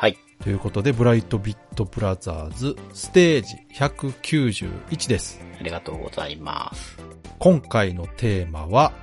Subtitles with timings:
[0.00, 0.16] はい。
[0.42, 5.38] ということで、ブライトビットブラザーズステージ191です。
[5.60, 6.96] ありがとうございます。
[7.38, 8.94] 今回のテーマは、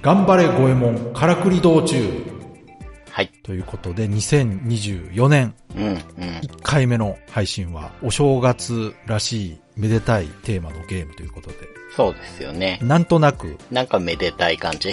[0.00, 1.98] 頑張れ五右衛門からくり道中
[3.10, 3.28] はい。
[3.42, 5.98] ということで、2024年うん、うん。
[5.98, 11.56] 1回目の配信は、お正月らしいめでたいテーマのゲームということで、
[11.94, 12.78] そうですよね。
[12.80, 14.90] なんとなく、なんかめでたい感じ。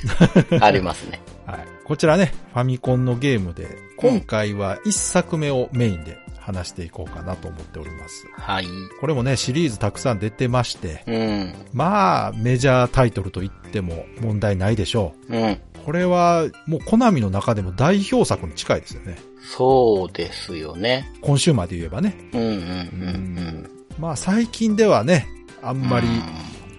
[0.60, 1.22] ありますね。
[1.46, 8.26] はい、こちらね、ファミコンのゲームで、今回は1作目をメインで話していこうかなと思っております。
[8.32, 8.66] はい。
[9.00, 15.44] これもね、シリーズたくさん出てまして、うん、まあ、メジャータイトルと言っても問題ないでしょうん。
[15.50, 15.60] う。
[15.84, 19.18] これは、もうコナミの中でも代表作に近いですよね。
[19.42, 21.10] そうですよね。
[21.20, 22.16] コンシューマーで言えばね。
[22.32, 25.26] うん、うん、うん、まあ最近ではね、
[25.60, 26.06] あんまり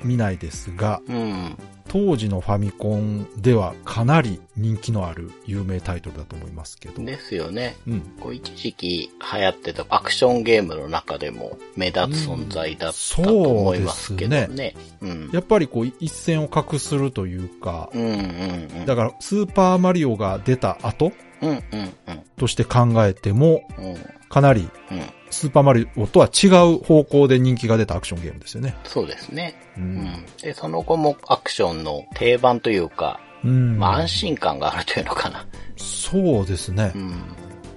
[0.03, 1.57] 見ないですが、うん。
[1.93, 2.07] うん。
[2.07, 7.03] 当時のファミコンではかなり人気のある有名タイトルだと思いますけど。
[7.03, 7.75] ですよね。
[7.87, 8.01] うん。
[8.19, 14.75] こう一時期流行ってたアクションゲームの中でも目立つ存在だったと思いますけどうんそうね。
[15.01, 15.29] うん。
[15.31, 18.85] やっぱりこう一線を画するというか、うん、うん、うん。
[18.85, 21.59] だからスーパーマリオが出た後うん、うん、
[22.07, 22.23] うん。
[22.37, 23.97] として考えても、うん、
[24.29, 25.01] かなりうん。
[25.31, 28.75] スーパーマリオとは違う方向で人気が出たアクションゲームですよね。
[28.83, 29.55] そうですね。
[29.77, 29.81] う。
[29.81, 30.25] うんん。
[30.41, 33.77] で、その後もアクションの定番というか、うん。
[33.77, 35.45] まあ安心感があるというのかな。
[35.77, 36.97] そうですねう。
[36.97, 37.13] ん。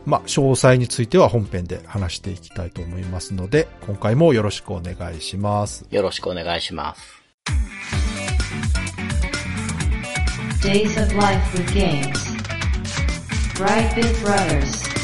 [0.05, 5.87] まあ、詳細については本編で話していきたいと思いますので、今回もよろしくお願いします。
[5.91, 7.23] よろしくお願いします。
[10.67, 12.33] Days of Life with Games.
[13.55, 15.02] Brightbit Brothers.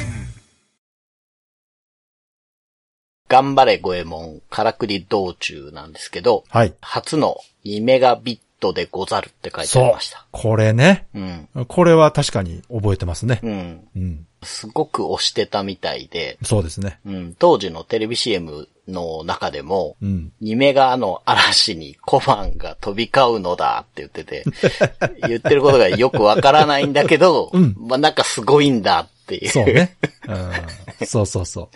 [3.28, 6.75] 頑張れ五右衛門、からくり道中なんですけど、はい。
[6.81, 10.27] 初の2メガビットでござるって書いてありました。
[10.31, 11.06] これね。
[11.15, 11.21] う
[11.61, 11.67] ん。
[11.67, 13.41] これは確かに覚えてますね。
[13.43, 13.88] うん。
[13.97, 14.27] うん。
[14.43, 17.00] すごく押してたみたいで、そうですね。
[17.05, 17.34] うん。
[17.38, 20.33] 当時のテレビ CM の中でも、うん。
[20.43, 24.44] 2メガの嵐に小判が飛び交うのだって言ってて、
[25.27, 29.49] 言ってることがよくわからないんだけど、うんまあなんかすごいんだっていう。
[29.50, 29.97] そうね。
[30.27, 31.06] うん。
[31.06, 31.69] そうそうそ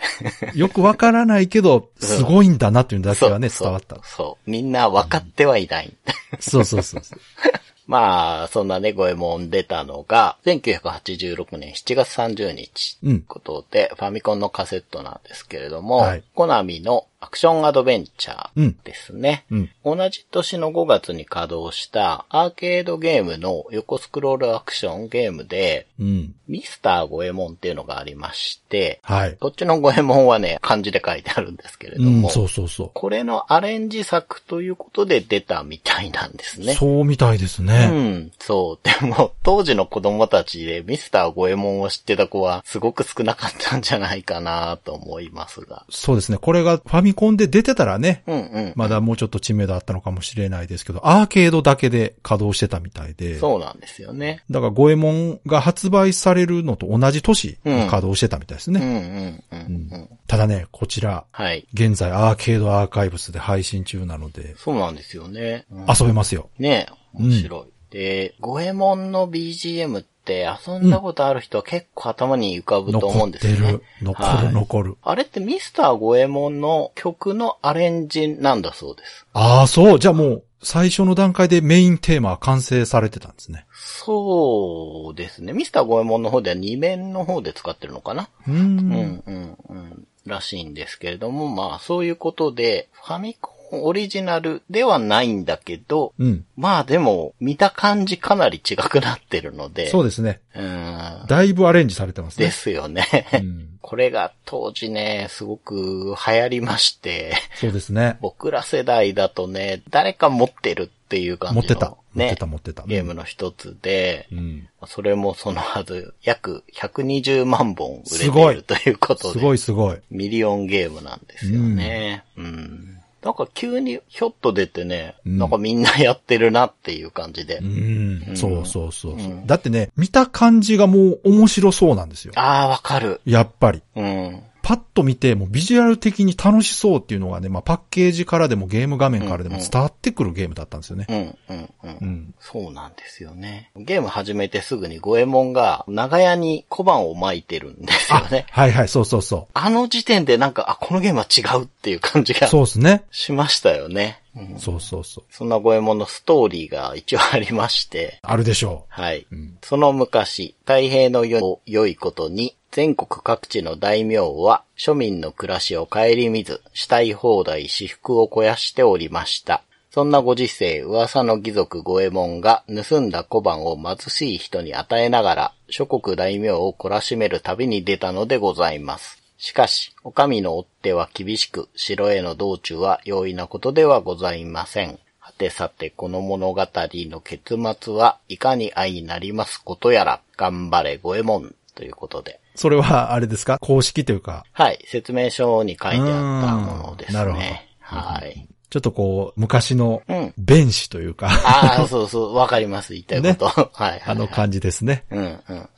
[0.55, 0.57] う。
[0.57, 4.05] よくわからないけど、すごいんだなっていうのだけはね、伝わったそう。。
[4.05, 4.49] そう。
[4.49, 5.93] みんな分かってはいない。
[6.39, 7.19] そうそうそうそう。
[7.85, 12.97] まあ、そんなね、五右衛門出たのが、1986年7月30日。
[13.27, 19.45] ことで、ファミコンのカセットなんですけれども、はいコナミのアクションアドベンチャーうんですね。
[19.49, 19.69] うん。
[19.85, 26.35] 同じ年の5月に稼働したアーケードゲームの横スクロールアクションゲームで、うん。
[26.47, 29.37] ミスター五右衛門っていうのがありまして、はい。
[29.37, 36.65] こっちの五右衛門はね、漢字で書いてあるんですけれどうん、も、そうそうそこれのアレンジ作ということで出たみたいなんですう。
[36.65, 36.73] ね。
[36.73, 37.85] そうみたいですうね。
[37.87, 39.01] ん、そう。
[39.01, 45.85] でも、当時の子供たちでミスター五右衛門を知ってた子はすごく少なかったんじゃないかなと思いますが。
[45.89, 46.37] そうですね。
[46.37, 48.73] これがファミコンで出てたらね、うんうん。
[48.75, 53.39] まだもうちょっと知名度あったのかもしれないですけど、アーケードだけで稼働してたみたいで。
[53.39, 54.43] そうなんですよね。
[54.49, 58.79] だから、五右衛門が発売されるのと同じ年に稼働してたみたいですね。
[58.81, 60.09] うんうんうんうん。
[60.27, 61.67] ただね、こちら、はい。
[61.73, 65.65] 現在アーケードアーカイブスで配信中なので、そうなんですよね。
[65.71, 66.49] うん遊べますよ。
[66.57, 67.93] ね面白い。
[67.93, 73.71] で、五右衛門の BGM って遊んだことある人は結構頭に浮かぶと思うんですよね。
[73.73, 73.83] る。
[74.01, 74.97] 残る、はい残る。
[75.01, 79.25] あれってミスター五右衛門の曲のアレンジなんだそうです。
[79.33, 79.99] ああ、そう。
[79.99, 83.65] じゃあもう、最初の段階でメインテーマは完成されてたんですね。
[83.73, 85.51] そうですね。
[85.53, 88.29] ミスター五右衛門の方では2面の方で使ってるのかな？
[88.47, 88.57] うーん。
[88.57, 90.07] うん、うん、うん。
[90.25, 96.45] らしいんですけれども、まあそういうことで、ファミコンオリジナルではないんだけど、うん。
[96.55, 100.41] まあでも、見た感じかなり違くなってるので、そうですね。
[100.55, 102.45] うん、だいぶアレンジされてますね。
[102.45, 103.05] ですよね。
[103.33, 103.69] うん。
[103.81, 108.17] これが当時ね、すごく流行りまして、そうですね。
[108.21, 111.89] 僕ら世代だとね、誰か持ってるっていう感じの、持ってた。
[111.89, 112.83] 持ねってた、持ってた。
[112.83, 114.69] ゲームの一つで、うん。
[114.87, 119.97] それもそのはず、約120万本売れているということで、すごいすごい。
[120.09, 122.23] ミリオンゲームなんですよね。
[122.37, 122.92] うん。
[123.23, 127.57] なんか急にひょっと出てね、うんなんかみんなやってるなっていう感じで。
[127.57, 128.35] うん。
[128.35, 132.33] そうそうそうそう、うんだってね、見た感じがもう面白そうなんですよ。
[132.35, 133.21] ああ、わかる。
[133.25, 133.81] やっぱり。
[133.95, 134.43] うん。
[134.63, 141.05] パッと見て、もうビジュアル的に楽しそうっていうのがね、まあパッケージからでもゲーム画面からでも伝わってくるゲームだったんですよね。
[141.09, 141.97] うん、うん、うん。
[142.01, 142.33] うん。
[142.39, 143.71] そうなんですよね。
[143.75, 148.45] ゲーム始めてすぐに五右衛門が長屋に小判を巻いてるんですよね。
[148.49, 152.39] はいはい、そうそうそあの時点でなんか、あ、このゲームは違うっていう感じう。
[152.39, 153.03] がそうですね。
[153.11, 154.21] しましたよね。
[154.35, 155.23] うんそうそうそう。
[155.29, 159.27] そんな五右衛門のストーリーが一応ありまして、あるでしょはい。
[159.29, 159.35] う。
[159.35, 159.57] うん。
[159.61, 169.61] その昔、太平の世を良いことに、全国各地の大名は、庶民の暮らしを顧みず、したい放題私服を肥やしておりました。
[169.91, 179.21] そんなご時世、噂の義族五右衛門が盗んだ小判を貧しい人に与えながら、諸国大名を懲らしめる旅に出たのでございます。
[179.37, 184.97] しかし、お上の追っ手は厳しく、城への道中は容易なことではございません。
[185.19, 192.39] はてさて、この物語の結末はいかに相なりますことやら、頑張れ五右衛門ということで。
[192.55, 193.57] それは、あれですか？
[193.59, 197.67] 公式というか、はい、説明書に書いてあったものですうんなるほどね。
[197.79, 198.47] はい。
[198.69, 203.45] ちょっとこう、昔のうん、弁士というか、ああ、そうそう、わかります、言いたいこと。
[203.71, 204.01] はいはい。
[204.03, 205.03] あの感じですね。
[205.11, 205.69] うん、うん、うん。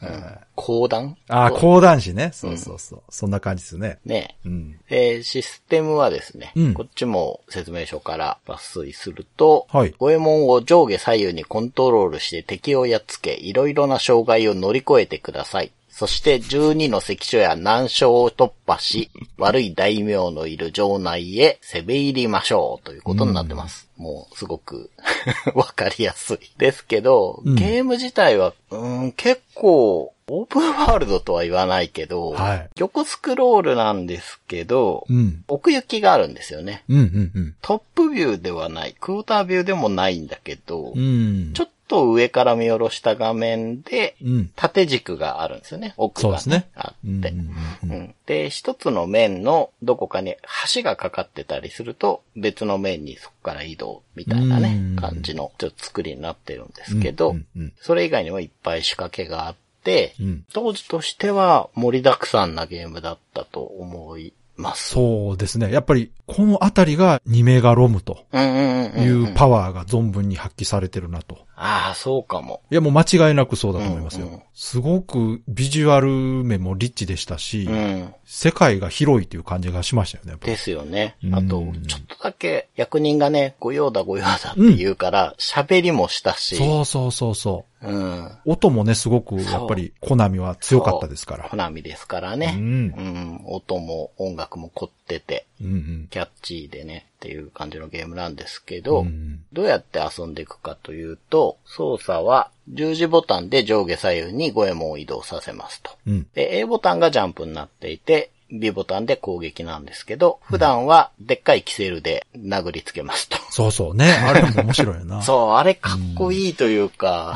[0.56, 1.18] 講談？
[1.28, 2.32] ああ、講談師ね。
[2.34, 3.02] そうそうそう。
[3.10, 3.98] そんな感じですね。
[4.06, 4.38] ね。
[4.46, 4.80] うん。
[4.90, 15.74] で、システムはですね、うんこっちも説明書から抜粋すると、はい五右衛門を上下左右にコントロールして敵をやっつけ、いろいろな障害を乗り越えてください。
[15.98, 19.10] そして12の関所や難所を突破し、
[19.40, 23.88] 悪い大名のいる城内へ攻め入りましょうということになってます。
[23.96, 24.92] もうすごく
[25.56, 26.40] わかりやすい。
[26.58, 35.46] ですけど、うんゲーム自体は、うーん、結構、オープンワールドとは言わないけど、はい横スクロールなんですけど、うん。
[35.48, 36.84] 奥行きがあるんですよね。
[36.90, 37.56] うん、うん、うん。
[37.62, 41.54] トップビューではない、クォータービューでもないんだけど、うん。
[41.54, 44.52] ちょっと上から見下ろした画面で、うん。
[44.56, 45.94] 縦軸があるんですよね。
[45.98, 47.30] 奥が、ねあうんって。
[47.30, 47.40] うん
[47.84, 50.36] うんうんで、一つの面のどこかに
[50.74, 64.90] 橋がかかってたりすると、別の面にそこから移動みたいなねうん、感じのちょっと作りになってるんですけど、うんうんそれ以外にもいっぱい仕掛けがあって、うん当時としては盛りだくさんなゲームだったと思います。
[64.90, 65.72] そうですね。
[65.72, 68.26] やっぱり、このあたりが2メガロムと。
[68.34, 71.45] いうパワーが存分に発揮されてるなと。
[71.56, 72.62] ああ、そうかも。
[72.70, 74.28] いや、もう間違いなくそうだと思いますよ。
[74.28, 78.14] うんうんすごくビジュアル面もリッチでしたし、うん。
[78.24, 80.40] 世界が広いという感じがしましたよね。
[80.42, 81.28] ですよねう。
[81.28, 87.88] んあと、ちょっとだけ役人がね、ご用だご用だって言うから、喋、りもしたし、そうそうそうそう。
[87.88, 88.32] うん。
[88.46, 91.50] 音もね、すごく、やっぱり、コナミは強かったですから。
[91.50, 92.54] コナミですからうね。
[92.54, 93.02] んう。
[93.02, 93.42] ん。
[93.46, 96.08] 音も音楽も凝ってて、うんうん。
[96.10, 105.92] キャッチーでね、っていう感じのゲームなんですけど、うんどうやって遊んでいくかというと、操作は十字ボタンで上下左右に五右衛門を移動させますと。
[106.08, 106.28] うん。
[106.34, 113.38] で、A ボタンがジャンプになっていて、B ボタンで攻撃なんですけど、普段はでっかいキセルで殴りつけますと。
[113.50, 114.12] そうそうね。
[114.12, 115.22] あれも面白いよな。
[115.24, 117.36] そう、あれかっこいいというか、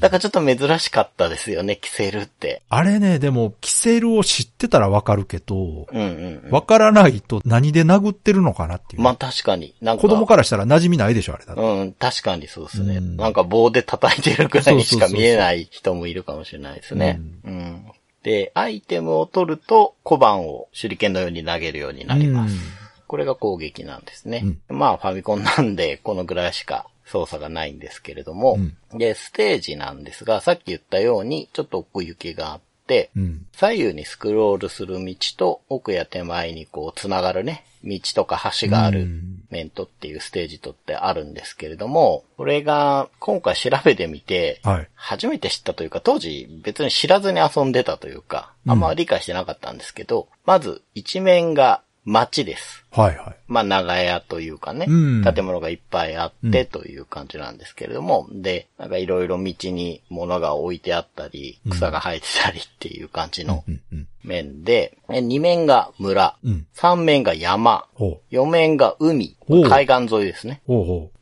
[0.00, 2.62] だからちょっと珍しかったですよね、キセルって。
[2.68, 6.50] あれね、でも、キセルを知ってたらわかるけど、うんうんうん。
[6.50, 9.02] わからないと何で殴ってるのかなっていう。
[9.02, 9.74] まあ確かに。
[9.80, 10.02] なんか。
[10.02, 11.62] 子供からしたら馴染みないでしょ、あれだって。
[11.62, 12.96] うん、確かにそうですね。
[12.96, 17.20] うんなんか棒で叩いてるくらいにしか見えない人もいるかもしれないですね。
[17.44, 17.84] うん。
[18.24, 22.54] で、アイテムを取ると小判を手裏剣のように投げるようになります。
[22.54, 24.56] うんこれが攻撃なんですね。
[24.68, 28.58] まあファミコンなんでこのぐらいしか操作がないんですけれども、
[28.92, 33.46] で、ステージなんですが、さっき言ったようにちょっと奥行きがあって、うん。
[33.52, 44.88] 左右にスクロールする道と奥や手前にこう繋がるね、道とか橋があるうん面とっていうステージとってあるんですけれども、これが今回調べてみて、はい。
[44.94, 52.84] 初めて知ったというか、当時別に知らずに遊んでたというか、あんま理解してなかったんですけど、まず一面が街です。
[52.90, 53.36] はいはい。
[53.48, 64.08] まあ、長屋というかね、うん建物がいっぱいあってという感じなんですけれども、で、なんかいろいろ道に物が置いてあったり、草が生えてたりっていう感じのうんうん。
[64.22, 68.20] 面で、え二面が村、うん三面が山、ほう。
[68.30, 70.62] 四面が海海岸沿いですね。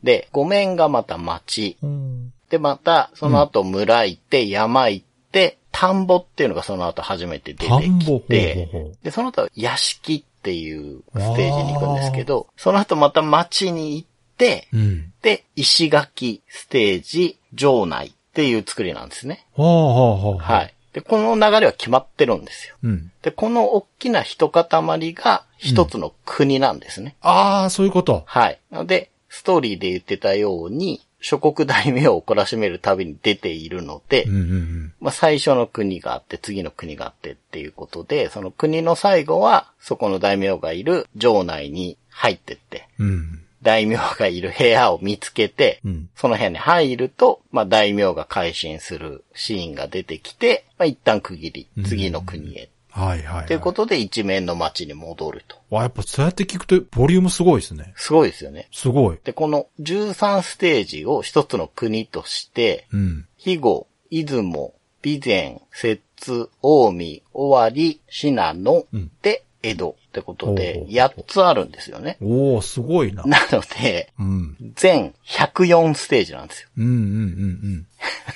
[0.03, 1.87] で、五面がまた町、う。
[1.87, 2.33] うん。
[2.49, 8.93] で、また、その後村行って、山行って、田んぼっていうのがその後初めて出てきて。
[9.03, 14.07] で、その後屋敷っていうステージに行くんですけど、その後また町に行っ
[14.37, 15.13] て、うん。
[15.21, 19.47] で、石垣、ステージ、城内っていう作りなんですね。
[19.53, 20.37] ほうほうほう。。
[20.37, 20.69] はいい。
[20.93, 22.75] で、この流れは決まってるんですよ。
[22.83, 23.11] うん。
[23.21, 27.15] で、この大きな一塊が一つの国なんですね。
[27.21, 28.23] ああ、そういうこと。
[28.25, 28.59] はい。
[28.69, 34.93] なので、ストーリーで言ってたように、諸国大名を懲らしめるたびに出ているので、うんうんうん。
[34.99, 43.39] まあ最初の国があって、次の国があってっていうことで、その国の最後は、そこの大名がいる城内に入ってって、うん。
[43.61, 46.09] 大名がいる部屋を見つけて、うん。
[46.17, 52.69] その部屋に入ると、まあ大名が改心するシーンが出てきて、まあ一旦区切り、次の国へ。
[52.93, 53.45] はいはい、はい。
[53.47, 55.57] ということで一面の街に戻ると。
[55.71, 57.93] わ、やっぱそうやって聞くと、ボリュームすごいですね。
[57.97, 58.67] すごいですよね。
[58.71, 59.17] すごい。
[59.23, 63.27] で、この13ステージを一つの国として、うん。
[63.37, 72.17] 肥後、出雲、備前、摂津、近江、尾張、信濃うんで、江戸ってことでほうほう、8つあるんですよね。
[72.21, 73.23] おー、すごいな。
[73.23, 74.57] なので、うん。
[74.75, 76.69] 全104ステージなんですよ。
[76.77, 77.87] うんうんうん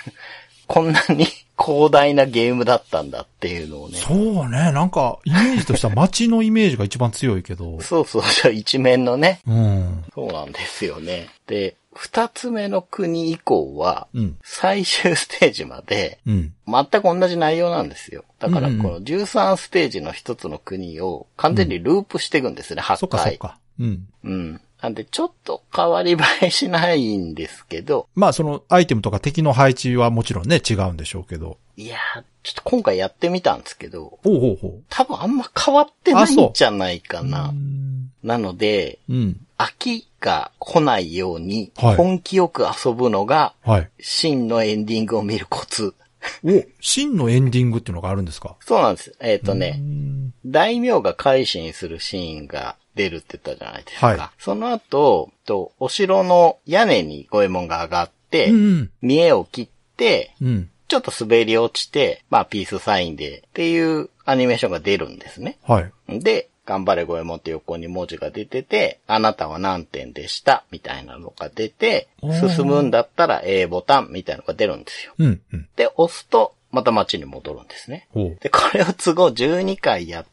[0.67, 1.27] こんなに
[1.59, 3.91] 広大なゲームだったんだっていうのをうん。
[3.91, 3.97] ね。
[3.97, 4.71] そうね。
[4.71, 7.81] なんか、イメージとしては街のイメージが一番強いけど。
[7.81, 9.41] そうそう、じゃあ一面のね。
[9.47, 10.03] うん。
[10.13, 11.29] そうなんですよね。
[11.47, 14.37] で、二つ目の国以降は、うん。
[14.43, 16.53] 最終ステージまで、うん。
[16.67, 18.23] 全く同じ内容なんですよ。
[18.39, 23.37] だからこの13ステージの一つの国を完全にループしていくんですね、8そっかそっ回。
[23.39, 23.57] か。
[23.79, 24.07] うん。
[24.23, 24.61] うん。
[24.81, 31.57] なんでちょっと変わり映えしないんですけど、まあそのアイテムとか敵の配置はもちろんね、違うんでしょうけど。
[31.77, 34.83] いやー、ちょっと今回やってみたんですけど、ほうほうほう。
[34.89, 37.51] 多分あんま変わってないんじゃないかなう。
[37.53, 38.11] ん。
[38.23, 39.37] なので、うん。
[39.57, 43.89] 飽きが来ないように、はい根気よく遊ぶのが、はい。
[43.99, 45.95] 真のエンディングを見るコツ。
[46.43, 48.55] お、真のエンディングっていうのがあるんですか？
[48.59, 49.15] そうなんです。
[49.19, 54.07] えっ、とうね、ん大名が改心するシーンが出るって言ったじゃないですか。
[54.07, 58.91] はいその後、と、お城の屋根に五右衛門が上がって、うん。
[59.01, 60.69] 見栄を切って、うん。
[60.87, 65.57] ちょっと滑り落ちて、まあピースサインでっていうアニメーションが出るんですね。
[65.63, 66.19] はい。
[66.19, 75.13] で、頑張れ五右衛門って横に文字が出てて、あなたは何点でしたみたいなのが出て進むんだったら A ボタンみたいなのが出るんですよ。
[75.17, 75.41] うん。
[75.53, 75.67] うん。
[75.75, 78.07] で、押すと、また街に戻るんですね。
[78.41, 80.29] で、これを都合12回やって、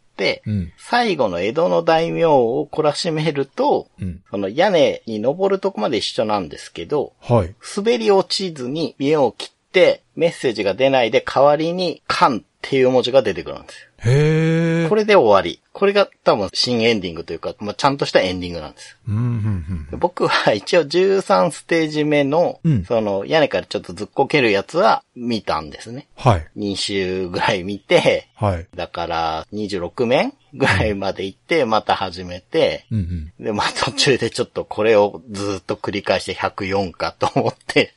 [0.46, 0.72] うん。
[0.78, 4.22] 最後の江戸の大名を懲らしめると、うん。
[4.30, 7.54] その屋根に登るとこまで一緒なんですけど、はい。
[7.76, 13.88] 滑り落ちずに家を切って、メッセージが出ないで代わりに、缶っていう文字が出てくるんですよ。
[13.98, 14.88] へー。
[14.88, 15.60] これで終わり。
[15.72, 18.96] これが多分新エンディングというか、まあ、ちゃんとしたエンディングなんです。
[19.06, 26.06] うん、うん、で僕は一応13ステージ目の、うんその屋根からちょっとずっこけるやつは見たんですね。
[26.16, 26.46] はい。
[26.56, 28.66] 2週ぐらい見て、はい。
[28.74, 33.44] だから26面ぐらいまで行って、また始めて、うん、うん。
[33.44, 37.94] で、まあ途中でちょっとこれをずっと繰り返して104かと思って、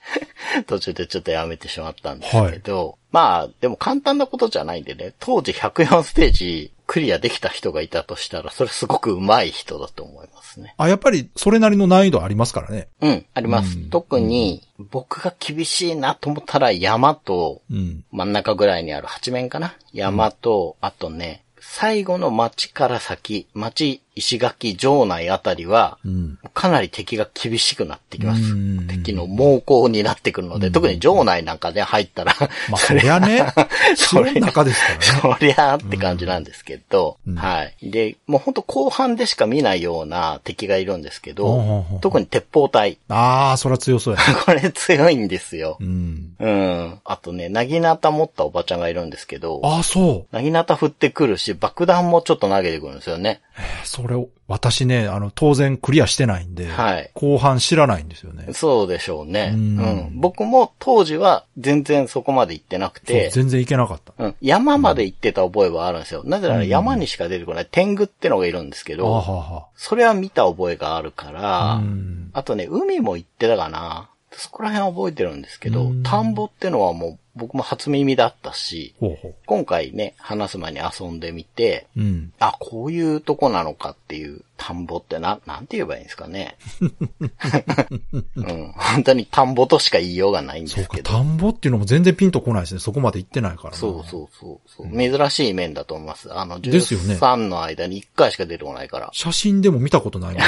[0.66, 10.76] 途中でちょっとやめてしまったんですけど、まあでも簡単なことじゃないんでね、当時104ステージクリアできた人がいたとしたら、それすごく上手い人だと思いますね。
[10.78, 12.90] あ、やっぱりそれなりの難易度ありますからね。
[13.02, 13.80] うん、あります。
[13.80, 18.06] うん特に、僕が厳しいなと思ったら山と、うん。
[18.12, 26.40] 真ん中ぐらいにある八面かな山と、あとね、最後の町から先、町、石垣、城内あたりは、うん。
[26.54, 28.88] かなり敵が厳しくなってきますうん。
[28.88, 32.34] 敵の猛攻になってくるので、特に城内なんかで入ったら、
[32.70, 33.46] まあ、 そりゃね、
[33.96, 35.06] それの中ですからね。
[35.40, 37.92] そりゃーって感じなんですけど、うんはい。
[37.92, 42.98] で、もうほんと後半でしか見ないような敵がいるんですけどう、特に鉄砲隊。
[43.10, 44.26] ああ、そりゃ強そうやね。
[44.46, 45.84] これ強いんですよう。
[45.84, 46.36] ん。
[46.40, 47.00] うん。
[47.06, 50.36] あとね、なぎなた持ったおばちゃんがいるんですけど、ああ、そう。
[50.36, 53.42] なぎなた振ってくるし、爆弾もちょっと投げてくるんですよね。
[53.84, 58.54] それを、私ね、あの、当然クリアしてないんで、はい後半知らないんですよね。
[58.54, 59.52] そうでしょうね。
[59.54, 60.12] ううんん。
[60.16, 64.14] 僕も当時は全然そこまで行ってなくて、全然いけなかった。
[64.18, 64.36] うん。
[64.42, 66.24] 山まで行ってた覚えはあるんですよ。
[66.26, 71.76] なぜなら山にしか出てこない天狗ってのがいるんですけど、それは見た覚えがあるから、あ。
[71.76, 72.30] うん。
[72.34, 74.10] あとね、海も行ってたかな。
[74.32, 82.02] そこら辺は覚えてるんですけどうん、田んぼってのはもう僕も初耳だったし、ほうほ今回ね、話す前に遊んでみて、う。
[82.02, 82.34] うん。
[82.40, 86.58] あ、こういうとこなのかっていう田んぼってな、なんて言えばいいんですかね。
[88.36, 88.74] うん。
[88.76, 91.04] 本当に田んぼとしか言いようがないんですけど。
[91.04, 92.80] 田んぼっていうのも全然ピンとこないですね。
[92.80, 93.78] そこまで行ってないからな。
[93.78, 96.34] そうそうそうそう、珍しい面だと思います。
[96.34, 99.10] あの、ですよね13の間に1回しか出てこないから。
[99.14, 100.46] 写真でも見たことないもんな。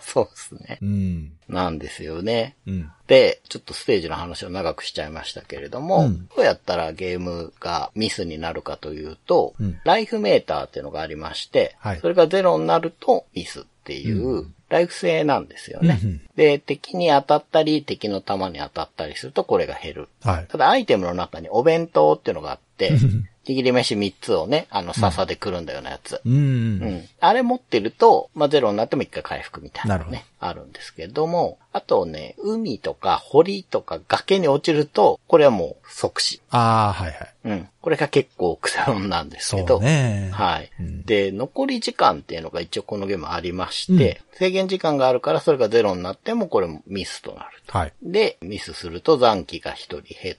[0.02, 0.78] そうですね。
[0.82, 1.32] うん。
[1.48, 2.56] なんですよね。
[2.66, 2.90] うん。
[3.06, 9.80] で、ちょっとステージの話を長くしちゃいましたけれども、うんどうやったらゲームがミスになるかというと、うん。
[9.84, 12.00] ライフメーターっていうのがありまして、はい。
[12.00, 16.20] それがゼロになるとミスっていう、うライフ制なんですよね、うんうん。
[16.34, 20.08] で、敵に当たったり、敵の弾に当たったりするとこれが減る。
[20.22, 20.46] はい。
[20.48, 22.92] ただアイテムの中にお弁当っていうのがあっって、
[23.46, 26.20] 握り飯3つをね、あの、笹でくるんだようなやつ。
[26.24, 26.32] うん。
[26.32, 26.40] うん。
[26.40, 27.08] うん。
[27.20, 36.40] あれ持ってると、まあ、ゼロになっても一回回復みたいなのなるね、あるんですけども、あとね、海とか堀とか崖に落ちると、これはもう即死。
[36.50, 37.34] ああ、はいはい。
[37.44, 37.68] うん。
[37.80, 39.78] これが結構クセロンなんですけそど。
[39.78, 40.30] うね。
[40.32, 47.78] はい、うんで、残り時間っていうのが一応このゲームありまして、制限時間があるからそれがゼロになってもこれもミスとなると。
[47.78, 47.92] はい。
[48.02, 50.36] で、ミスすると残機が一人減っ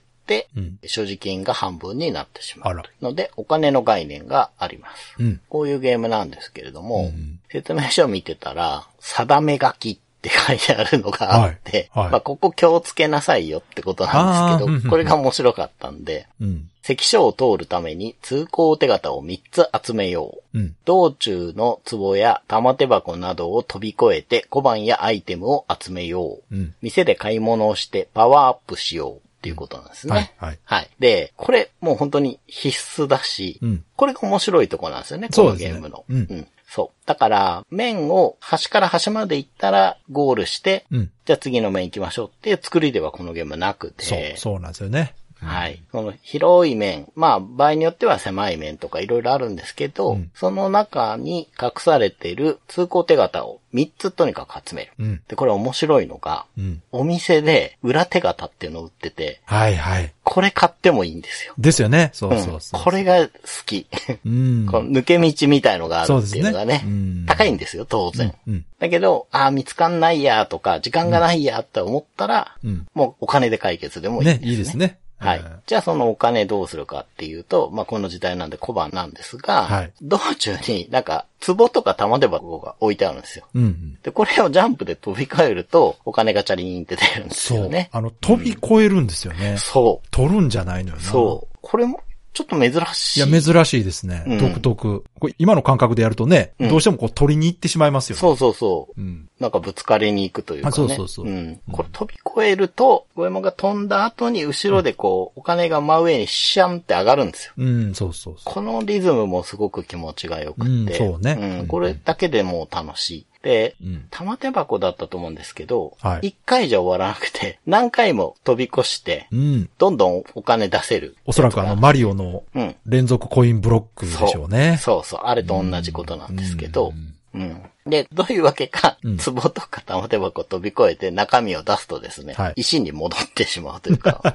[0.86, 5.14] 所持金が半分になってしまうので、お金の概念があります。
[5.18, 5.40] うん。
[5.48, 16.70] こういうゲームなんですけれども、うん説明書を見てたら、定め書きって書いてあるのがあって、はいはいまあ、ここ気をつけなさいよってことなんですけど、これが面白かったんで、うん。
[16.82, 20.58] 関所を通るために通行手形を3つ集めよう。
[20.58, 20.76] うん。
[20.84, 26.54] 道中の壺や玉手箱などを飛び越えて小判やアイテムを集めよう。
[26.54, 26.74] うん。
[26.80, 30.12] 店で買い物をしてパワーアップしようっていうことなんですね。
[30.12, 30.32] はい。
[30.36, 30.58] はい。
[30.64, 30.90] はい。
[30.98, 36.04] で、これもう本当に必須だし、うんこれが面白いとこなんですよね、このゲームの。
[36.08, 37.06] うんそう。
[37.06, 41.10] だから、面を端から端まで行ったらゴールして、うん。
[41.24, 44.04] じゃあ次の面行きましょうっていう作りではこのゲームなくて。
[44.04, 45.14] そう、そうなんですよね。
[45.40, 45.82] はい。
[45.92, 54.92] その広い面、まあ場合によっては狭い面とかいろいろあるんですけど、うんその中に隠されている通行手形を3つとにかく集める。
[54.98, 55.22] うん。
[55.28, 56.82] で、これ面白いのが、うん。
[56.92, 60.12] お店で裏手形っていうのを売ってて、はいはい。
[60.22, 61.54] これ買ってもいいんですよ。
[61.58, 62.10] ですよね。
[62.12, 62.82] そううんそうそう。
[62.82, 63.32] これが好
[63.66, 63.86] き。
[64.24, 64.66] うん。
[64.70, 68.34] この抜け道みたいのがあるっていうのがね、ねうん高いんですよ、当然。
[68.46, 68.64] うん。
[68.78, 72.86] だけど、ああ、見つかんないやとか、時間がないやって思ったら、うん。
[72.94, 74.50] もうお金で解決でもいいですね、ね。
[74.50, 74.98] いいですね。
[75.18, 75.62] はいうん。
[75.66, 83.46] じゃあそのお金どうするかっていうと、まあこの時代なんで小判なんですが、はい道中になんか壺とか玉手箱が置いてあるんですよ。
[83.54, 83.98] うん。
[84.02, 87.90] で、これをジャンプで飛び越えると、お金がチャリーンって出るんですそうよね。。
[87.92, 89.56] あの、飛び越えるんですよね。
[89.58, 90.08] そう。
[90.10, 91.02] 取るんじゃないのよな。
[91.02, 91.56] そう。
[91.60, 92.02] これも、
[92.38, 93.20] ちょっと珍しい。
[93.28, 94.22] いや、珍しいですね。
[94.24, 95.04] うん独特。
[95.18, 98.20] これ今の感覚でやるとね、うんどうしてもこう取りに行ってしまいますよね。
[98.20, 99.00] そうそうそう。
[99.00, 99.28] うん。
[99.40, 100.68] なんかぶつかりに行くというかね。
[100.68, 101.60] あそうそうそううん。
[101.72, 107.54] これ飛び越えると、ゴエモンが飛んだ後に後ろでこう、お金が真上にシャンって上がるんですよ。
[107.56, 108.54] うん、そうそうそう。
[108.54, 110.68] このリズムもすごく気持ちが良くて。
[110.68, 111.66] うんそうねうん。
[111.66, 113.26] これだけでもう楽しい。
[113.42, 114.06] で、うん。
[114.10, 119.70] 玉手箱だったと思うんですけど、はい一回じゃ終わらなくて、 何回も飛び越して、うん。
[119.78, 121.16] どんどんお金出せる。
[121.26, 122.76] おそらくあの、マリオのうん。
[122.86, 124.78] 連続コインブロックでしょうね。
[124.80, 127.62] そうそう、あれと同じことなんですけどう、んうん。
[127.86, 134.28] で、どういうわけか、うん壺とか玉手箱を飛び越えて中身を出すとですね、はい石に戻ってしまうというか、 こ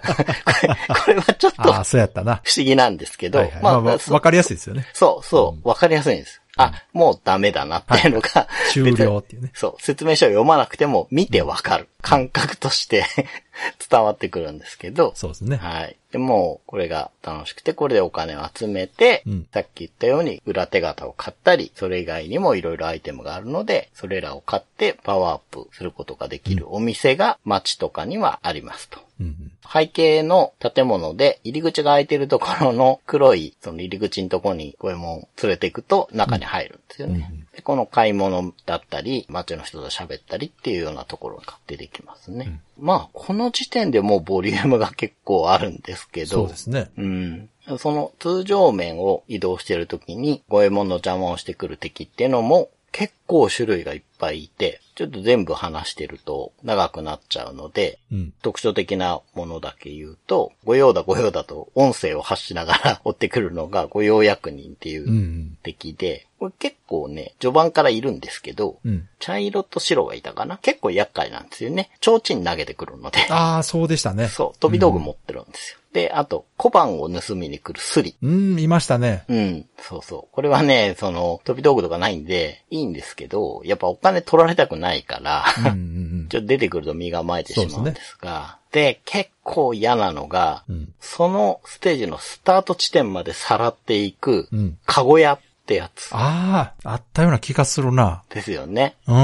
[0.67, 2.41] れこれはちょっとああ、そうやったな。
[2.43, 3.63] 不思議なんですけど、はいはい。
[3.63, 4.87] まあ、わそわかりやすいですよね。
[4.93, 6.41] そうそう、わかりやすいんです。
[6.55, 9.51] あ、もうダメだなっていうのが、終了っていうね。
[9.55, 11.87] そう、説明書を読まなくても見てわかる。
[12.01, 13.05] 感覚として
[13.89, 15.55] 伝わってくるんですけど、そうですね。
[15.55, 15.95] はい。
[16.11, 28.99] でもう、これが楽しくて、これでお金を集めて、うんさっき言ったように裏手形を買ったり、それ以外にもいろいろアイテムがあるので、それらを買ってパワーアップすることができるお店が街とかにはありますと。
[29.23, 29.51] うん。
[29.71, 37.31] 背景の建物で入り口が開いてるところの黒い、その入り口のところに五右衛門を連れて行くと中に入るんですよね。
[37.55, 42.59] でこの買い物だったり、街の人と喋ったりっていうようなところが出てきますね。
[42.77, 46.31] まあ、この時点でもうボリュームが結構あるんですけど。
[46.31, 46.89] そうですね。
[46.97, 47.49] うん。
[47.77, 58.33] その通常面を移動してるときに、五右衛門の邪魔をしてくる敵っていうのも結構種類がいっぱいいて、ちょっと全部話してると長くなっちゃうので、うん。
[58.43, 69.07] 特徴的なものだけ言うと、御用だ御用だと音声を発しながら 追ってくるのが御用役人っていう敵で、これ結構ね、序盤からいるんですけど、うん。
[69.17, 70.57] 茶色と白がいたかな？
[70.57, 71.89] 結構厄介なんですよね。
[72.01, 73.19] 提灯投げてくるので。
[73.29, 74.27] ああ、そうでしたね。
[74.27, 75.79] そう、飛び道具持ってるんですよ。
[75.93, 78.17] で、あと、小判を盗みに来るスリ。
[78.21, 79.23] うん、いましたね。
[79.29, 80.35] うん、そうそう。
[80.35, 90.93] これはね、その、飛び道具とかないんで、いいんですけど、やっぱお金取られたくないから、うんうん ちょっと出てくると身構えてしまうんですが、で結構嫌なのが、うん。
[90.99, 94.59] そのステージのスタート地点までさらっていくうん。
[94.59, 94.77] うん。
[94.85, 98.23] カゴ屋ってやつああ、あったような気がするな。
[98.29, 98.97] ですよね。
[99.07, 99.13] う。
[99.13, 99.19] うん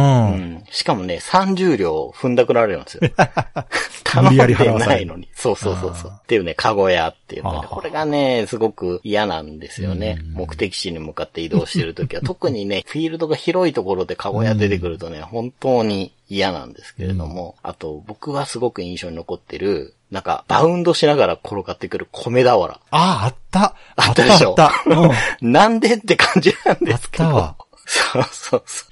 [0.56, 0.64] ん。
[0.72, 3.02] しかもね、30両踏んだくられるんですよ。
[4.24, 5.28] 無理やり払わないのに。
[5.36, 6.12] そうそうそうそう。
[6.16, 7.68] っていうね、カゴ屋っていうのね。
[7.70, 10.18] これがね、すごく嫌なんですよね。
[10.22, 12.22] うん目的地に向かって移動してるときは。
[12.26, 17.56] 特にね、フィールドが広いところでカゴ屋出てくるとね、本当に嫌なんですけれども。
[17.62, 22.66] あと、僕はすごく印象に残ってる、なんか、バウンドしながら転がってくる米俵。
[22.66, 23.76] ああ、あった。
[23.96, 24.56] あったでしょ？
[24.58, 24.90] あった。
[24.90, 25.12] うん。
[25.52, 27.26] なんでって感じなんですけど。
[27.26, 28.90] あったわそうそうそう。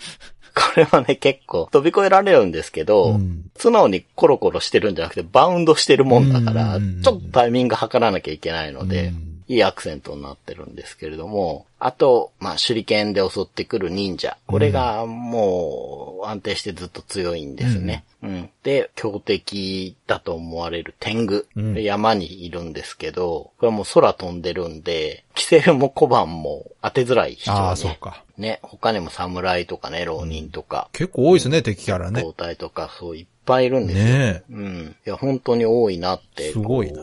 [0.56, 14.38] これはね、結構飛び越えられるんですけど、うん素直にコロコロしてるんじゃなくて、バウンドしてるもんだから、うんちょっとタイミング測らなきゃいけないので、うんいいアクセントになってるんですけれども、あと、まあ、手裏剣で襲ってくる忍者。
[14.48, 18.04] これがもう安定してずっと強いんですね。
[18.24, 18.50] うん。
[18.64, 21.46] で、強敵だと思われる天狗。
[21.56, 27.76] うん山にいるんですけど、これはもう空飛んでるんで、キセルも小判も当てづらい人ああ、ね。
[27.78, 28.24] そうか。
[28.38, 32.34] ね、他にも侍とかね、浪人とか、結構多いですね、敵キャラね胴。
[32.34, 34.06] 体とか、そういっぱいいるんですよ。
[34.06, 34.96] ねうん。
[35.06, 37.02] いや、本当に多いなって、すごいな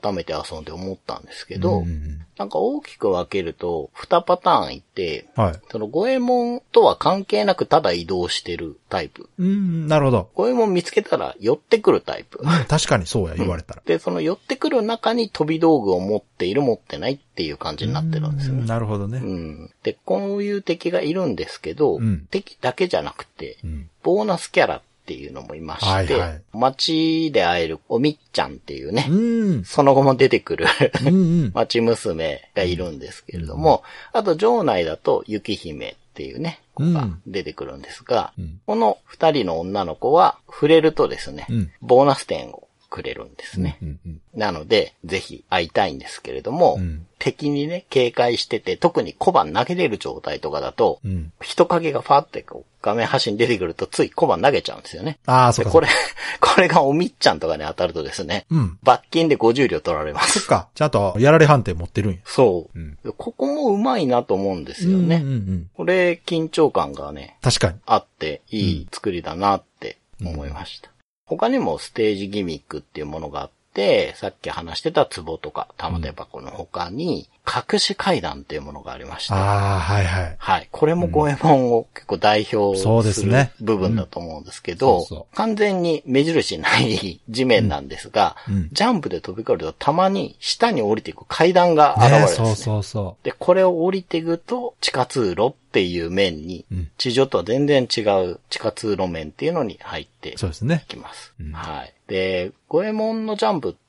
[0.00, 1.58] 改めて遊んで思ったんですけえ。
[1.58, 5.60] ど、うんうんなんか大きく分けると、2パターンいて、うんはい。
[5.70, 9.28] その五右衛門とは関係なくただ移動してるタイプ。
[9.38, 10.30] うん、なるほど。
[10.34, 12.40] 五右衛門見つけたら寄ってくるタイプ。
[12.42, 13.82] うん確かにそうや、言われたら。
[13.86, 18.66] で、その寄ってくる中に飛び道具を持っている持ってないっていう感じになってるんですようんね。
[18.66, 19.18] なるほどね。
[19.18, 19.70] うん。
[19.82, 26.42] で、こういう敵がいるんですけど、うん敵だけじゃなくて、うんボーナスキャラっていうのもいまして、はいはい。
[26.52, 29.64] 街で会えるおみっちゃんっていうね、うん。
[29.64, 30.66] その後も出てくる
[31.04, 31.52] うんうん。
[31.54, 38.60] 町娘がいるんですけれども、あと城内だと雪姫っていうね、子が出てくるんですが、うん。
[38.66, 41.72] この二人の女の子は触れるとですね、うん。
[41.80, 43.78] ボーナス点をくれるんですね。
[43.82, 51.32] うんうんなので、ぜひ会いたいんですけれども、うん敵にね、警戒してて、特に小判投げれる状態とかだと、うん。
[51.40, 55.20] 人影がファーってこう画面端に出てくるとつい小判投げちゃうんですよね。
[55.26, 55.72] ああ、そで、っか。
[55.72, 55.86] これ、
[56.40, 58.78] これがおみっちゃんとかに当たるとですね、うん。
[58.82, 60.48] 罰金で50両取られまそっす。
[60.48, 60.68] か。
[60.74, 62.18] ちゃんとやられ判定持ってるんや。
[62.24, 62.76] そう。
[62.76, 65.16] うんでここもうまいなと思うんですよね。
[65.16, 65.70] うんうんうん。
[65.76, 67.78] これ、緊張感がね、確かに。
[67.86, 70.91] あって、いい作りだなって思いました。
[71.36, 80.36] 他にもステージギミックっていうものがあって、さっき話してた壺とか玉手箱の他に、隠し階段っていうものがありまして、ああ、はいはい。
[80.38, 80.68] はい。
[80.70, 92.46] これも五右衛門を結構代表そうですするね部分だと思うんですけど、うんそうそ完全に目印ない地面なんですが、うんジャンプで飛び越えるとたまに下に降りていく階段が現れるんねですね。
[92.46, 100.38] そうそうそで、これを降りていくと地下通路っていう面に、うん地上とは全然違う地下通路面っていうのに入ってう。
[100.38, 100.84] そうですね。
[100.86, 101.34] きます。
[101.40, 101.92] うんはい。
[102.06, 103.81] で、五右衛門のジャンプって、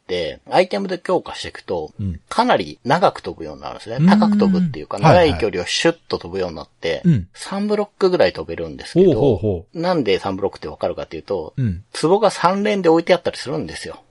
[0.50, 4.04] アイテムで強化していくと、うんかなり長く飛ぶようになるんですねう。
[4.04, 11.54] ん高く飛ぶっていうか、長い距離をシュッと飛ぶようになって、うん3ブロックぐらい飛べるんですけど、なんで3ブロックってわかるかっていうと。
[12.02, 14.02] 壺が3連で置いてあったりするんですよ。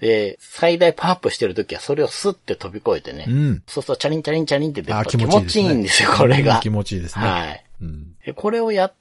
[0.00, 3.34] で、最大パワーアップしてるときはそれをスッて飛び越えてね、うん。
[3.34, 3.62] うん。
[3.66, 6.60] そうするとチャリンチャリンチャリンって出ると気持ちいいんですよ、これがうん。
[6.60, 7.24] 気持ちいいですね。
[7.24, 7.64] はい。
[7.82, 8.14] うん。
[8.24, 8.96] でこれをやって、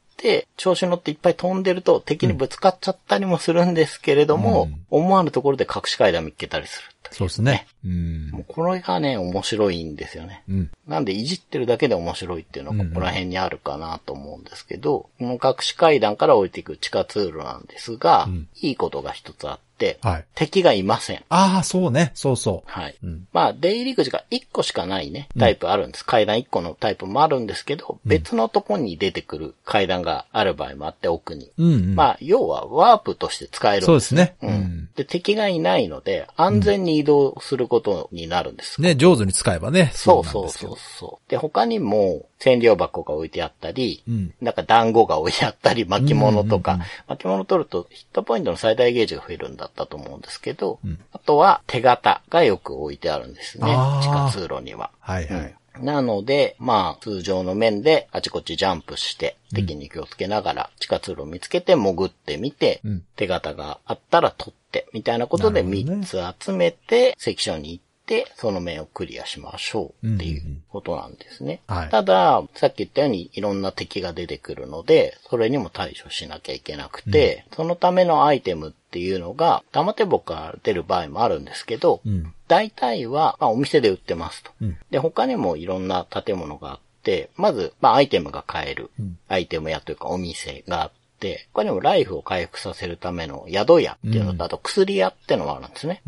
[0.55, 7.67] 調子乗っていっぱい飛んでると敵にぶつかっちゃったりもするんですけれども、うん思わぬところで隠し階段見っけたりするっていうそうですね。
[7.85, 8.39] うんも。
[8.39, 10.43] うこれがね、面白いんですよね。
[10.49, 10.71] うん。
[10.87, 19.66] なんでいじってるだけで面白いっていうのがうんここら辺にあるかなと思うんですけど、この隠し階段から降りていく地下通路なんですが、うんいいことが一つあって、
[20.01, 20.25] はい。
[20.35, 21.23] 敵がいません。
[21.29, 22.11] ああ、そうね。
[22.15, 22.95] そうそはい。
[23.03, 23.07] う。
[23.07, 23.27] うん。
[23.31, 26.05] まあ、出入り口が1個しかないね、タイプあるんです。
[26.05, 31.51] 階段1個のタイプもあるんですけど、別のとこに出てくる階段がある場合もあって、奥に。
[31.57, 31.95] うんうん。
[31.95, 33.85] まあ、要はワープとして使えるんで。
[33.85, 34.35] そうですすね。
[34.41, 34.89] ううんん。
[34.95, 38.81] で、敵がいないので、安全に移動することになるんです。
[38.81, 39.91] ね、上手に使えばね。
[39.93, 41.29] そうそうそうそう。
[41.29, 44.33] で、他にも、占領箱が置いてあったり、うん。
[44.41, 53.65] なんか団子が置いてあったり、巻物とか、うんうんうん巻物取るとヒットポイントの最大ゲージが増えるんだったと思うんですけど、うんあとは手形がよく置いてあるんですね。
[54.01, 54.91] 地下通路には。
[54.99, 55.55] はいはい。
[55.81, 71.61] なので、まあ、通常の面であちこちジャンプして、敵に気をつけながら地下通路を見つけて潜ってみて、うん手形があったら取って、みたいなことでなるほどね3つ集めて、セクションに行って、その面をクリアしましょうっていううんうんうんことなんですね。
[71.67, 82.33] はいただ、さっき言ったようにいろんな敵が出てくるので、それにも対処しなきゃいけなくて、そのためのアイテムっていうのが、玉手箱から出る場合もあるんですけど、うん。
[82.47, 84.51] 大体は、まあ、お店で売ってますと。
[84.61, 96.01] うんで、他にもいろんな建物があって、まず、まあ、アイテムが買える、うんアイテム屋というかお店があって、他にもライフを回復させるための宿屋っていうのと、うんあと薬屋っていうのがあるんですね。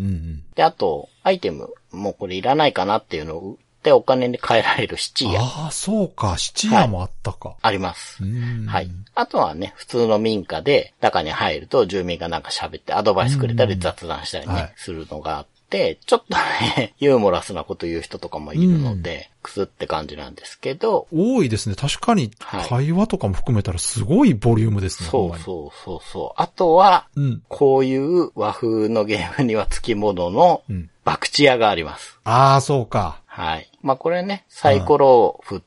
[0.55, 6.37] で、あと、アイテム、もうこれいらないかなっていうのを売ってお金に換えられる七屋ああ、そうか。
[6.37, 7.55] 七夜もあったか。
[7.61, 8.21] あります。
[8.21, 8.91] うんはい。
[9.15, 16.35] あとはね、普通の民家で中に入ると住民がなんか喋ってアドバイスくれたり雑談したりね、はいするのがあって、ちょっと
[16.75, 21.75] ね、 ユーモラスなこと言う人とかもいるので、くすって感じなんですけど、多いですね。
[21.75, 25.09] 確かに、はい会話とかも含めたらすごいボリュームですね。
[25.09, 26.41] そうそうそうそう。
[26.41, 27.21] あとは、う。
[27.21, 27.41] うん。
[27.47, 30.89] こういう和風のゲームには付き物のうん。
[31.05, 32.19] 博打屋があります。
[32.23, 33.21] ああ、そうか。
[33.29, 33.69] はい。
[33.81, 35.65] まあこれね、サイコロを振って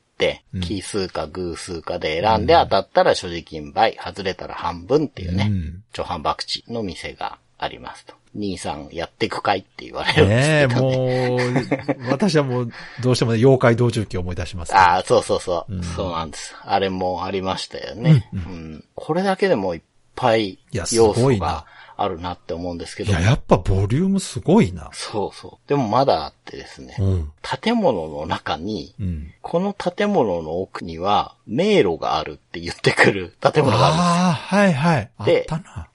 [0.53, 5.83] うん、奇数か偶数かで選んで当たったら所持金倍、外れたら半分っていうね、うん。
[5.91, 8.13] 長半博打の店がありますと。
[8.35, 11.29] 兄さんやってくかいって言われるんですけどね。
[11.29, 12.71] もう、 私はもう、
[13.01, 14.79] どうしてもね、妖怪道中記を思い出しますけど。
[14.79, 16.55] ああ、そうそうそう、うんそうなんです。
[16.61, 18.29] あれもありましたよね。
[18.33, 19.81] ううんこれだけでもいっ
[20.15, 23.11] ぱい要素があるなって思うんですけど。
[23.11, 24.89] いや、やっぱボリュームすごいな。
[24.93, 25.69] そうそう。
[25.69, 26.95] でもまだあってですね。
[26.99, 27.31] うん。
[27.61, 29.33] 建物の中に、うん。
[29.41, 34.11] この建物の奥には迷路があるって言ってくる 建物があるんですよ。
[34.11, 35.11] ああ、はいはい。
[35.25, 35.47] で。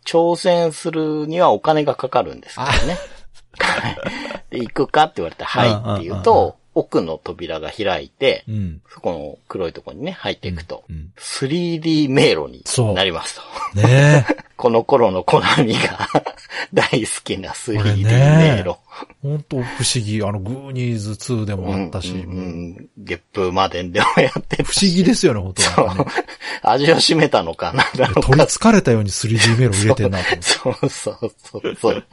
[0.04, 2.98] 挑戦するにはお金がかかるんですけどね。
[4.50, 8.80] で、行くかって言われて、はいって言うと、奥の扉が開いて、うん。
[8.88, 13.40] そこの黒いところにね、入っていくと、うんうん 3D 迷路にそうなります
[13.74, 13.80] と。
[13.80, 14.36] ねえ。
[14.56, 16.08] この頃のコナミが
[16.72, 18.76] 大好きなこ 3D れね迷路。
[19.22, 20.22] 本当不思議。
[20.22, 26.10] あの、グーニーズ2でもあったし、うんうんゲップまででもやってた不思議ですよね、本当そうなんかね。
[26.62, 28.44] 味を占めたのかなだろう取りか。
[28.44, 30.42] 憑かれたように 3D メロ入れてんなと思って。
[30.42, 32.04] そうそうそうそう。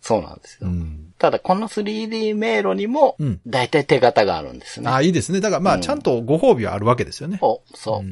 [0.00, 0.68] そうなんですよ。
[0.68, 1.00] うん。
[1.18, 4.90] ただこの 3D 迷路にもうん、大体手形があるんですね。
[4.90, 5.40] ああ、いいですね。
[5.40, 7.38] だからまあ、うんちゃんとご褒美はあるわけですよね。
[7.40, 7.98] お、そう。
[8.00, 8.06] ううん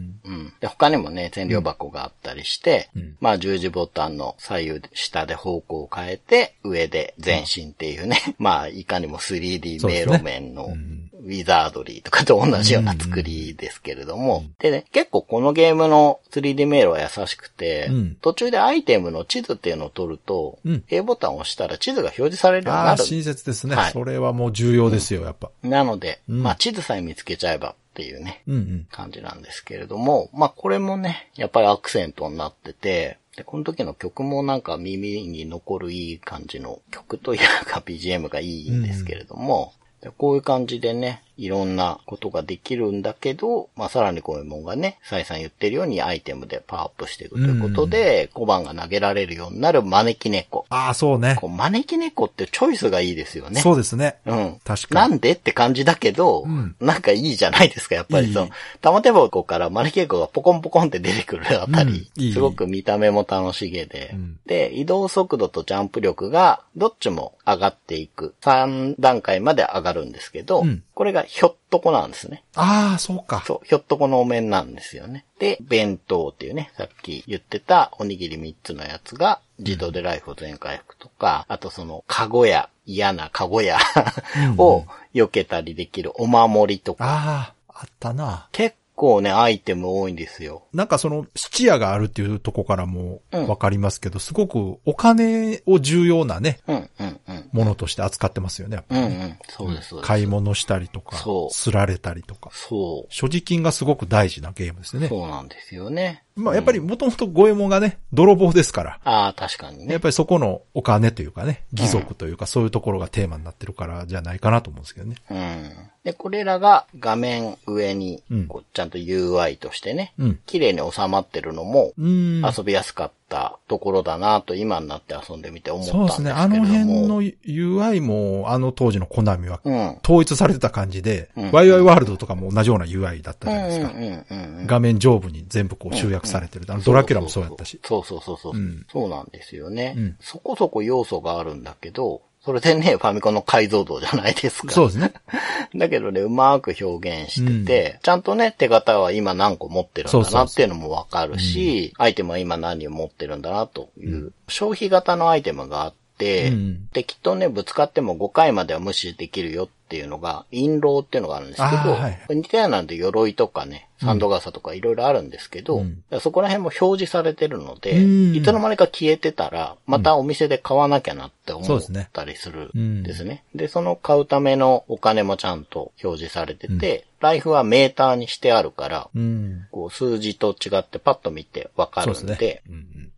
[0.46, 0.52] ん。
[0.60, 11.02] で、他にもね、占領箱があったりして、うんまあ十字ボタンの左右下で方向を変えて、上で前進っていうね、 まあいかにも 3D 迷路面のうん。
[11.22, 18.16] ウィザードリーとかと同じような作りですけれども、でね、結構このゲームの 3D 迷路は優しくて、うん。
[18.20, 20.84] 途中でアイテムの地図っていうのを取ると、うん。
[20.88, 23.04] A ボタンを押したら地図が表示されるようにああ、なる。
[23.04, 23.92] 親切ですね、はい。
[23.92, 25.50] それはもう重要ですよ、やっぱ。
[25.62, 26.42] なので、うん。
[26.42, 28.86] まあ地図さえ見つけちゃえばっていうね、うんうん。
[28.90, 50.66] 感じなんですけれども、まあこれもね、やっぱりアクセントになってて、で、この時の曲もなんか耳に残るいい感じの曲というか BGM がいいんですけれども、でこういう感じでね、いろんなことができるんだけど、まあさらにこういうもんがね、サイさん言ってるようにアイテムでパワーアップしていくということで、小判が投げられるようになる招き猫。
[50.68, 51.36] ああ、そうね。
[51.40, 53.60] こう招き猫ってチョイスがいいですよね。
[53.60, 54.16] そうですね。
[54.26, 54.58] うん。
[54.64, 55.10] 確かに。
[55.10, 68.34] なんでって感じだけど、うんなんかいいじゃないですか、やっぱりその玉手箱から招き猫がポコンポコンって出てくるあたり、うんいいすごく見た目も楽しげで、うんで、移動速度とジャンプ力がどっちも上がっていく。
[68.42, 72.44] 3段階まで上がるんですけど、うんこれがひょっとこなんですね。
[72.54, 73.42] ああ、そうか。
[73.46, 75.24] そう、ひょっとこのお面なんですよね。
[75.38, 83.78] で、弁当っていうね、さっき言ってたおにぎり3つのやつが自動でライフを全回復とか、あとその、カゴや、嫌なカゴや
[84.58, 88.48] を避けたりできるお守りとか、ああ、あったな。
[88.52, 90.64] 結構ね、アイテム多いんですよ。
[90.72, 97.48] なんかその、質屋があるっていうとこからもうんわかりますけど、すごくお金を重要なね、うん、うん、うん。
[97.52, 98.76] ものとして扱ってますよね。
[98.76, 99.38] やっぱうん、うん。
[99.48, 100.06] そうです、そうです。
[100.06, 102.50] 買い物したりとかそ、うすられたりとか。
[102.52, 105.00] そ所持金がすごく大事なゲームですう。
[105.00, 105.08] ね。
[105.08, 106.24] そうなんですよね。
[106.34, 109.00] まあやっぱりもともと五右衛門がね、泥棒ですから。
[109.04, 109.92] ああ、確かにね。
[109.92, 115.16] やっぱりそこのお金というかね、義足というかそういうところがテーマになってるからじゃないかなと思うんですけどね。
[115.30, 115.72] うん。
[116.04, 120.40] で、これらが画面上にうん、こうちゃんと UI としてね、うん。
[120.46, 122.42] 綺麗に収まってるのも、うん。
[122.44, 126.42] 遊びやすかったところだなと今になって遊んでみて思ったんですけれども。
[126.48, 126.56] そうですね。
[126.56, 129.98] あの辺の UI も、あの当時のコナミはうん。
[130.02, 134.34] 統一されてた感じで、うんワイワイワールドとかも同じような UI だったうんじゃないですか。
[134.66, 136.64] 画面上部に全部こう集約されてる。
[136.68, 137.80] あのドラキュラもそうやったし。
[137.84, 138.56] そうそうそうそう。
[138.56, 144.72] うんそうなんですよね、うんそこそこ要素があるんだけど、それでね、ファミコンの解像度じゃないですか。
[144.72, 145.12] そうですね。
[145.76, 156.88] だけどね、うまく表現してて、ちゃんとね、手形は今何個持ってるんだなっていうのもわかるし、アイテムは今何を持ってるんだなという、消費型のアイテムがあって、うん。
[156.92, 162.18] で、きっとね、ぶつかっても5回までは無視できるよっていうのが、印籠っていうのがあるんですけど、はい。
[162.30, 166.02] 似たようなんで鎧とかね、サンド傘とかいろいろあるんですけど、うん。
[166.20, 168.36] そこら辺も表示されてるので、うん。
[168.36, 171.80] いつの間にか消えてたら、またお店で買わなきゃなって思っ
[172.12, 173.42] たりするうんんですね。
[173.54, 179.66] で、その買うためのお金もちゃんと表示されてて、ライフはメーターにしてあるから、うん。
[179.70, 182.62] こう数字と違ってパッと見てわかるんで、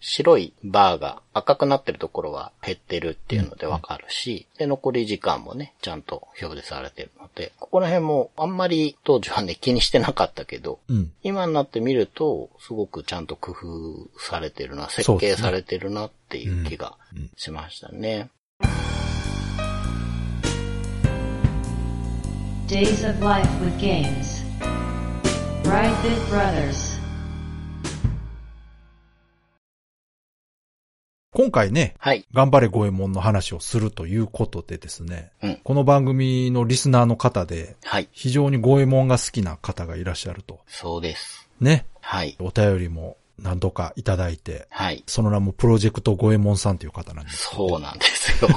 [0.07, 11.11] 白いバーが赤くなってるところは減ってるっていうのでわかるし、で、残り時間もね、ちゃんと表示されてるので、ここら辺もあんまり当時はね、気にしてなかったけど、うん。
[11.23, 18.29] 今になってみると、すごくちゃんと工夫されてるな、設計されてるなっていう気がうんしましたね。
[22.69, 24.45] Days of Life with Games.
[25.63, 27.04] Brightbit Brothers.
[31.35, 32.25] 今回ね、はい。
[32.33, 38.09] 頑張れ五右衛門の話をするということでですね、うんこの番組のリスナーの方で、はい。
[38.13, 40.61] 非常に五右衛門が好きな方がいらっしゃると。
[40.69, 41.49] そうです。
[41.61, 41.87] ね。
[42.01, 42.37] はい。
[42.39, 45.03] お便りも何度かいただいて、はい。
[45.09, 47.51] その名もプロジェクトゴエモンさんという方なんです。
[47.53, 48.49] そうなんですよ。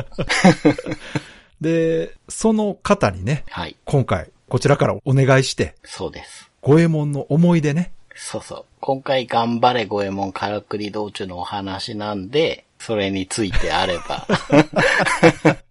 [1.60, 3.76] で、その方にね、はい。
[3.84, 6.50] 今回、こちらからお願いして、そうです。
[6.62, 8.64] ゴエモンの思い出ね、そうそう。
[8.80, 14.26] 今回頑張れ五右衛門からくり道中のお話なんで、それについてあれば。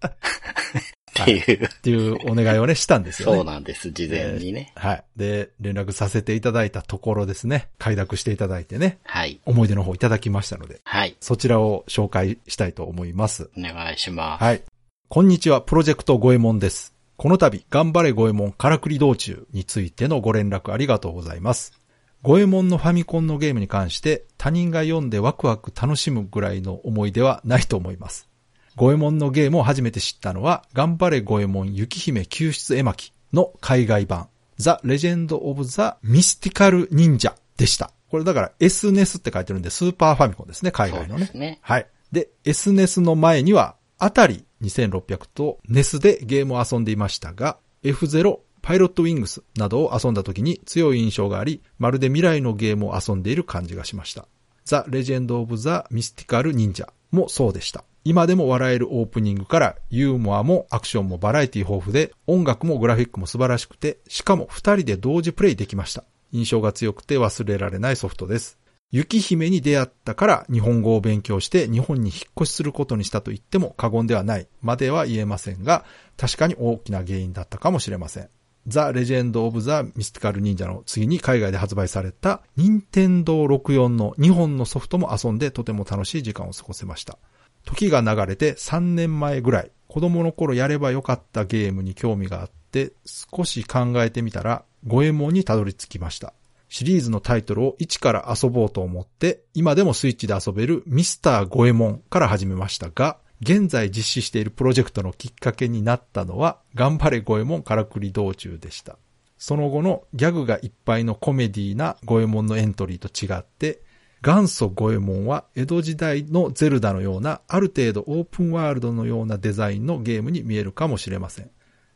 [1.21, 3.35] っていう、っていうお願いをね、したんですよね。
[3.37, 4.73] そうなんです、事前にね。
[4.75, 5.03] はい。
[5.15, 9.39] で、連絡させていただいたところですね、快諾していただいてね、はい。
[9.45, 11.15] 思い出の方いただきましたので、はい。
[11.19, 13.51] そちらを紹介したいと思います。
[13.55, 14.43] お願いします。
[14.43, 14.63] はい。
[15.07, 16.93] こんにちは、プロジェクトゴエモンです。
[17.15, 21.82] この度、頑張れゴエモンからくり道中についてのご連絡ありがとうございます。
[22.23, 28.29] ゴエモンのファミコンのゲームに関して他人が読んでワクワク楽しむぐらいの思い出はないと思います。
[28.77, 37.91] ゴエモンのゲームを初めて知ったのは、頑張れゴエモン雪姫救出絵巻の海外版、ザ・レジェンド・オブ・ザ・ミスティカル・忍者でした。
[38.09, 41.29] これだから SNES って書いてるんで、スーパーファミコンですね、海外のね。
[41.33, 41.59] ね。
[41.61, 41.87] はい。
[42.13, 54.25] で、SNES の前には、あたり2600と NES でゲームを遊んでいましたが、F0、パイロットウィングスなどを遊んだ時に強い印象があり、まるで未来のゲームを遊んでいる感じがしました。
[54.63, 57.83] ザ・レジェンド・オブ・ザ・ミスティカル・忍者もそうでした。
[58.05, 66.05] 今でも笑えるオープニングからユーモアもアクションもバラエティ豊富で音楽もグラフィックも素晴らしくて、しかも二人で同時プレイできました。
[66.31, 68.57] 印象が強くて忘れられないソフトです。
[68.91, 75.83] 雪姫に出会ったから日本語を勉強して日本に引っ越しすることにしたと言っても過言ではないまでは言えませんが、
[76.15, 78.29] 確かに大きな原因だったかもしれません。
[78.67, 87.17] ザ・レジェンド・オブ・ザ・ミスティカル・忍者の次に海外で発売された任天堂64の2本のソフトも遊んでとても楽しい時間を過ごせました。
[87.65, 96.33] 時が流れて3年前ぐらい、子供の頃やればよかったゲームに興味があって少し考えてみたら、ゴエモンにたどり着きました。
[96.69, 108.97] シリーズのタイトルを一から遊ぼうと思って、今でもスイッチで遊べるミスターゴエモンから始めましたが、現在実施しているプロジェクトのきっかけになったのは、頑張れゴエモンからくり道中でした。
[109.37, 113.81] その後のギャグがいっぱいのコメディーなゴエモンのエントリーと違って、
[114.23, 121.51] 元祖ゴエモンは江戸時代のゼルダのようなある程度オープンワールドのようなデザインのゲームに見えるかもしれません。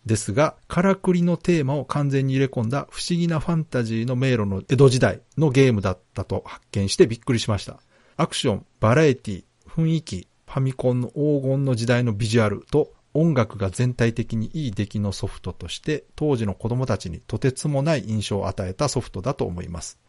[0.05, 7.79] ですが、からくりのテーマを完全に入れ込んだ不思議なファンタジーの迷路の江戸時代のゲームだったと発見してびっくりしました。
[8.17, 10.27] アクション、バラエティ、雰囲気、
[10.57, 19.99] ファミコンの黄金の時代のビジュアルと音楽が全体的にいい出来のソフトとして当時の子供たちにとてつもない印象を与えたソフトだと思います。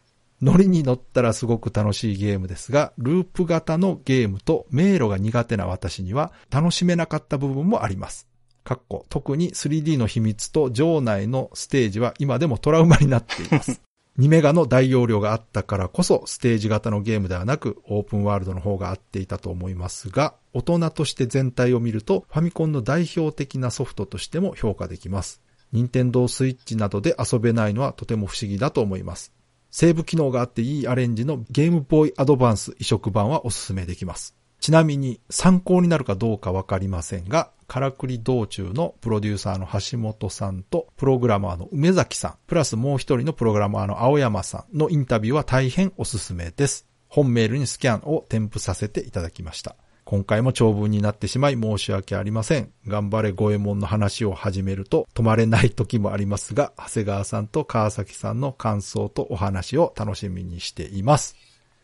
[0.41, 8.27] ノリに乗ったらすごく楽しいゲームですが、ループ型のゲームと迷路が苦手な私には楽しめなかった部分もあります。
[8.63, 13.81] かっこ特に 3D の秘密と場内のステージは今でもトラウマになっています。
[14.19, 25.41] 2メガの大容量があったからこそステージ型のゲームではなくオープンワールドの方が合っていたと思いますが、大人として全体を見るとファミコンの代表的なソフトとしても評価できます。
[25.71, 29.31] 任天堂スイッチなどで遊べないのはとても不思議だと思います。
[29.71, 34.38] セーブ機能があっていいアレンジのゲームボーイアドバンス移植版はおすすめできます。
[34.59, 46.87] ちなみに参考になるかどうかわかりませんが、からくり道中のプロデューサーの橋本さんとプログラマーの梅崎さん、プラスもう一人のプログラマーの青山さんのインタビューは大変おすすめです。
[47.07, 49.75] 本メールにスキャンを添付させていただきました。
[50.03, 52.71] 今回も長文になってしまい申し訳ありません。
[52.87, 61.35] 頑張れ五右衛門の話を始めると止まれない時もありますが、長谷川さんと川崎さんの感想とお話を楽しみにしています。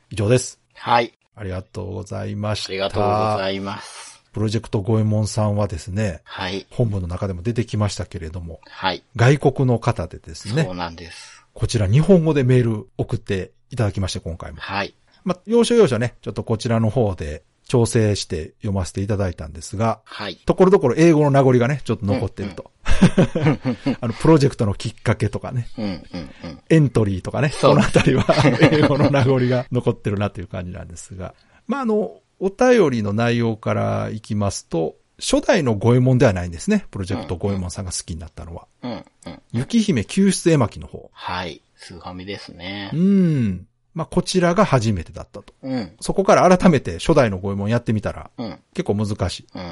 [0.09, 0.59] 以上です。
[0.73, 1.13] はい。
[1.35, 2.69] ありがとうございました。
[2.69, 4.23] ありがとうございます。
[4.31, 6.65] プロジェクト五右衛門さんはですね、はい。
[6.69, 9.03] 本部の中でも出てきましたけれども、はい。
[9.15, 11.45] 外国の方でですねそう、なんです。
[11.53, 14.57] こちら日本語でメール送っていただきまして、今回も。
[14.59, 14.93] はい。
[15.23, 20.35] まあ、要所要所ね、ちょっとこちらの方で調整して読ませていただいたんですが、はい。
[20.35, 22.71] ところどころ英語の名残がね、ちょっと残ってると。
[24.01, 26.01] あの、プロジェクトのきっかけとかね、うん、うん、
[26.43, 26.59] うん。
[26.69, 28.25] エントリーとかね、そのあたりは
[28.71, 31.33] 英語の名残が残ってるなという感じなんですが。
[31.67, 36.85] まあ、あの、お便りの内容からいきますと、初代の五右衛門ではないんですね。
[36.91, 38.67] プロジェクト五右衛門さんが好きになったのは。
[38.83, 39.41] うん、うん。
[39.53, 41.09] 雪姫救出絵巻の方。
[41.13, 41.61] はい。
[41.77, 42.97] スーファミですねう。
[42.97, 43.67] ん。
[43.95, 45.53] まあ、こちらが初めてだったと。
[45.63, 49.47] うん、そこから改めて初代の五右衛門やってみたら、うん、結構難しい。
[49.55, 49.71] うん、うん。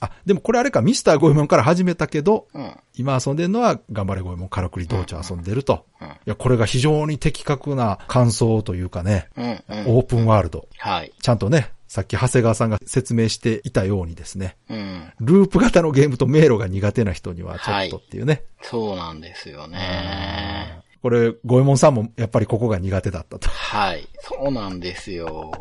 [0.00, 5.84] あ、でもこれあれか、ミスター五右衛門から始めたけど、うん、今遊んでるのは、頑張れ五右衛門からくり道中遊んでると。
[6.00, 9.60] うんいや、これが非常に的確な感想というかね、うん、うん。
[9.96, 10.68] オープンワールド。
[10.78, 11.12] はい。
[11.20, 15.12] ちゃんとね、さっき長谷川さんが説明していたようにですね、うん。
[15.20, 18.42] ループ型のゲームと迷路が苦手な人にはちょっとっていうね。
[18.62, 20.82] そうなんですよね。
[21.02, 23.48] これ、五右衛門さんもやっぱりここが苦手だったと。
[23.48, 24.06] はい。
[24.20, 25.52] そうなんですよ。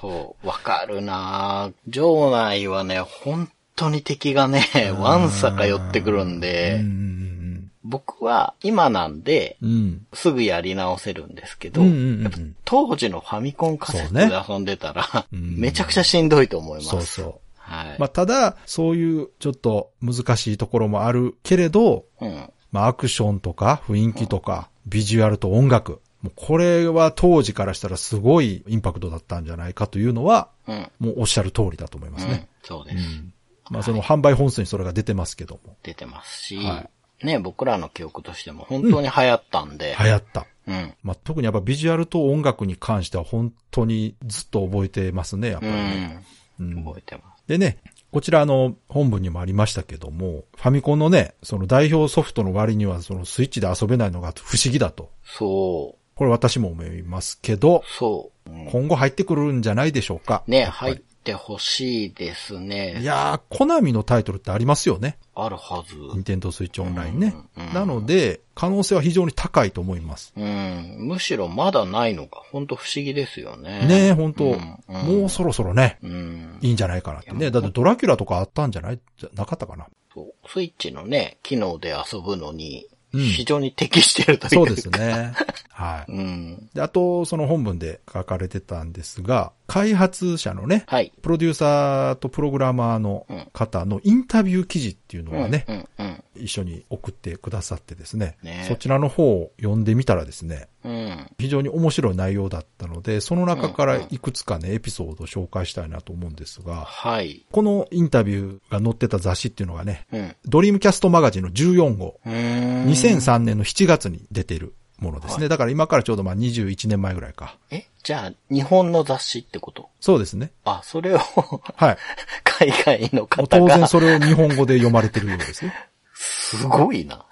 [0.00, 0.46] そう。
[0.46, 4.62] わかるなぁ城内はね、本当に敵がね、
[4.98, 10.06] わんさか寄ってくるんうで、ん僕は今なんで、うん。
[10.12, 16.88] すぐやり直せるんですけど、うんうんうんうんやっぱ当時のファミコンカセットで遊んでたら、うんめちゃくちゃしんどいと思います。
[16.88, 17.34] そうそう。
[17.56, 17.96] はい。
[17.98, 22.50] まあ、ただ、そういうちょっと難しいところもあるけれど、うん。
[22.72, 26.00] まあ、アクションとか雰囲気とか、ビジュアルと音楽。
[26.22, 30.90] もうこれは当時からしたらすごいインパクトだったんじゃないかというのは、うん。
[30.98, 32.32] もうおっしゃる通りだと思いますね。
[32.32, 32.96] うんそうです。
[32.96, 33.32] うん。
[33.70, 35.76] まあ、その販売本数にそれが出てますけども。
[35.82, 36.88] 出てますし、は
[37.22, 40.46] ね、僕らの記憶としても本当に流行ったんで、流行った。
[40.66, 40.94] うん。
[41.02, 46.06] まあ、特にやっぱビジュアルと音楽に関しては本当にずっと覚えてますね、やっぱうりね。
[46.06, 46.24] ん。
[46.60, 47.42] うん覚えてます。
[47.48, 47.78] でね、
[48.12, 55.10] こちらあの、本文にもありましたけども、ファミコンのね、その代表ソフトの割にはそのスイッチで遊べないのが不思議だと。
[55.24, 55.98] そう。
[56.14, 58.50] これ私も思いますけど、そう。
[58.50, 60.42] うん今後入ってくるんじゃないでしょうか。
[60.46, 63.00] ね、入ってほしいですね。
[63.00, 65.18] いやー、コナミのタイトルってありますよね。
[65.34, 65.94] あるはず。
[65.96, 67.34] ニンテンドースイッチオンラインね。
[67.56, 70.32] うんうんなので、可能性は非常に高いと思います。
[70.36, 70.96] うん。
[70.98, 73.86] むしろまだないのが本当不思議ですよね。
[73.86, 76.58] ねえ、本当、うんうんもうそろそろね、うん。
[76.60, 77.50] いいんじゃないかなってね。
[77.50, 79.00] だってドラキュラとかあったんじゃない？
[79.18, 79.86] じゃなかったかな。
[80.14, 84.56] そうスイッチのね、機能で遊ぶのに、うん非常に適してるというか。
[84.56, 84.88] そうです。
[84.88, 85.34] ね。
[85.68, 86.12] はい。
[86.12, 86.70] うん。
[86.72, 91.12] で、あと、その本文で書かれてたんですが、開発者のね、はい。
[91.22, 101.30] プロデューサーとプログラマーの方のインタビュー記事っていうのがね、うん、うん、一緒に送ってくださってですねねそちらの方を読んでみたらですね、うん。
[101.38, 107.46] 非常に面白い内容だったので、その中からいくつかね、エピソードを紹介したいなと思うんですが、はい。
[107.50, 110.36] このインタビューが載ってた雑誌っていうのがね、うん。
[110.44, 112.86] ドリームキャストマガジンの14号、うーん。
[112.88, 115.48] 2003年の7月に出てるものですね。
[115.48, 117.58] だから今からちょうどまあ21年前ぐらいか。
[117.70, 119.90] え、じゃあ、日本の雑誌ってこと？
[120.00, 120.52] そうですね。
[120.64, 121.96] あ、それをはい。
[122.44, 125.74] 海外の方が当然、それを日本語で読まれてるようですね。
[126.14, 127.24] すごいな。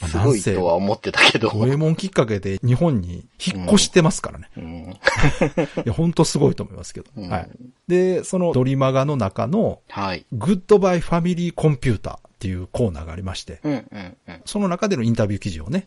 [0.00, 1.50] まあすごいとは思ってたけど。
[1.50, 4.50] 五右衛門きっかけで日本に引っ越してますからね。
[4.56, 4.64] うん。
[5.84, 7.06] いや、本当すごいと思いますけど。
[7.16, 7.50] うんはい。
[7.88, 10.26] で、そのドリマガの中の、はい。
[10.32, 13.60] グッドバイファミリーコンピューターっていうコーナーがありまして。
[14.44, 15.86] その中でのインタビュー記事をね。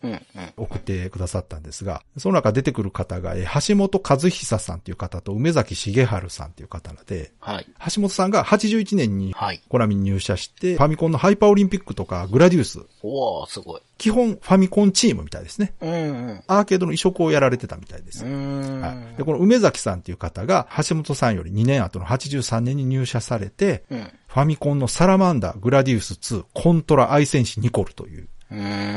[0.56, 7.66] 送ってくださったんですが、その中出てくる方が、えー橋本和久さんっていう方と梅崎重春さんっていう方で、はい。
[7.94, 9.60] 橋本さんが81年にはい。
[9.68, 13.80] コナミに入社して、ファミコンのハイパーオリンピックとかグラディウス、おー、すごい。
[13.98, 15.74] 基本ファミコンチームみたいですね。
[15.80, 15.96] うん、う
[16.32, 16.42] ん。
[16.46, 18.24] アーケードの移植をやられてたみたいです。
[18.24, 24.12] はい、でこの梅崎さんっていう方が、橋本さんより2年後の83年に入社されて、うん。
[24.28, 28.28] ファミコンのサラマンダー、グラディウス2、コントラ、アイセンシ、ニコルという。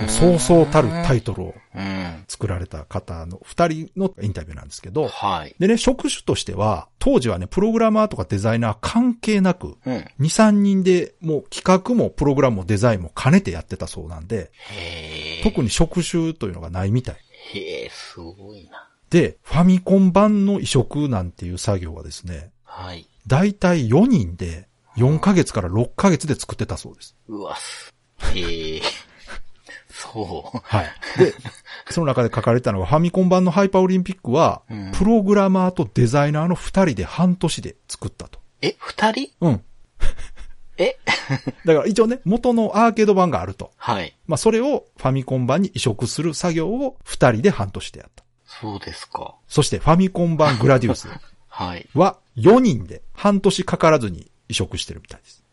[0.08, 2.24] そうそうたるタイトルをうん。
[2.28, 5.56] 作られた方の2人のインタビューなんですけど、はい。
[5.60, 9.94] でね、職種としては、当時はね、プログラマーとかデザイナー関係なく、うん。
[9.94, 14.52] 2、3人でもう企画もプログラムもデザインも兼ねてやってたそうなんで。
[15.44, 17.16] 特に職種というのがないみたい。
[17.54, 18.90] へー、すごいな。
[19.10, 23.08] で、ファミコン版の移植なんていう作業はですね、はい。
[23.28, 27.16] だいたい4人で4ヶ月から6ヶ月で作ってたそうです。
[27.28, 27.94] うわ、す。
[28.34, 28.82] へー。
[29.90, 30.60] そう。
[30.64, 30.86] はい。
[31.18, 31.34] で、
[31.90, 38.40] その中で書かれてたのがファミコン版のハイパーオリンピックは、うんプログラマーとデザイナーの2人で半年で作ったと。
[38.62, 39.32] え、二人？
[39.42, 39.64] うん。
[40.78, 40.98] え？
[41.66, 43.72] だから一応ね、元のアーケード版があると。
[43.78, 44.16] はい。
[44.28, 48.24] まあそれをファミコン版に移植する作業を2人で半年でやった。
[48.46, 49.36] そうですか。
[49.48, 51.08] そしてファミコン版グラディウス
[51.48, 51.88] はい。
[51.96, 55.44] は4人で半年かからずに移植してるみたいです。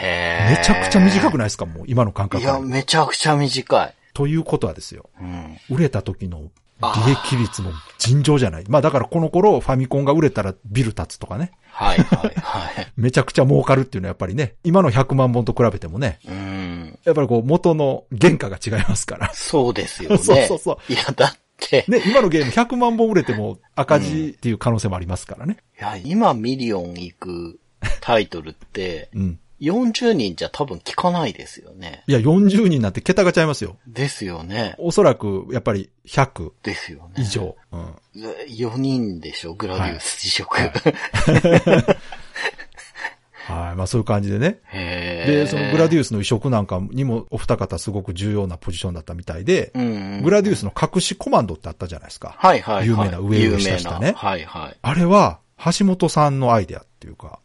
[0.00, 1.66] めちゃくちゃ短くないですか？
[1.66, 3.94] もう今の感覚でいや、めちゃくちゃ短い。
[4.14, 5.10] ということはですよ。
[5.20, 5.58] うん。
[5.70, 6.50] 売れた時の
[6.80, 8.64] 利益率も尋常じゃない。
[8.68, 11.52] まあだからこの頃ファミコンが売れたらビル建つとかね。
[11.70, 12.92] はい、はい、はい。
[12.96, 16.98] めちゃくちゃ儲かるっていうのはやっぱりね、今の100万本と比べてもね、うん。
[17.04, 19.30] やっぱりこう元の原価が違いますから。
[19.34, 20.16] そうですよね。
[20.18, 25.58] そうそうそういや、だって、ね、今のゲーム100万本売れても赤字っていう可能性もありますからね。
[25.78, 27.60] いや、今ミリオン行く
[28.06, 29.40] タイトルって、うん。
[29.60, 32.04] 40人じゃ多分きかないですよね。
[32.06, 33.78] いや、40人なんて桁がちゃいますよ。
[33.88, 34.76] ですよね。
[34.78, 37.24] おそらく、やっぱり100ですよね。
[37.24, 37.24] 以。
[37.24, 37.56] 上。
[37.72, 37.94] うん。
[38.14, 40.54] 4人でしょ、グラディウス移植。
[40.56, 40.72] はい。
[43.76, 44.60] まあそういう感じでね。
[44.72, 52.36] で、そのグラディウスの移植なんかにもお二方すごく重要なポジションだったみたいで、うんうんグラディウスの隠しコマンドってあったじゃないですか。
[52.38, 52.86] はいはいはい。
[52.86, 54.76] 有名な上上下下ねはいはい。
[54.80, 55.40] あれは、
[55.78, 57.40] 橋本さんのアイデアっていうか、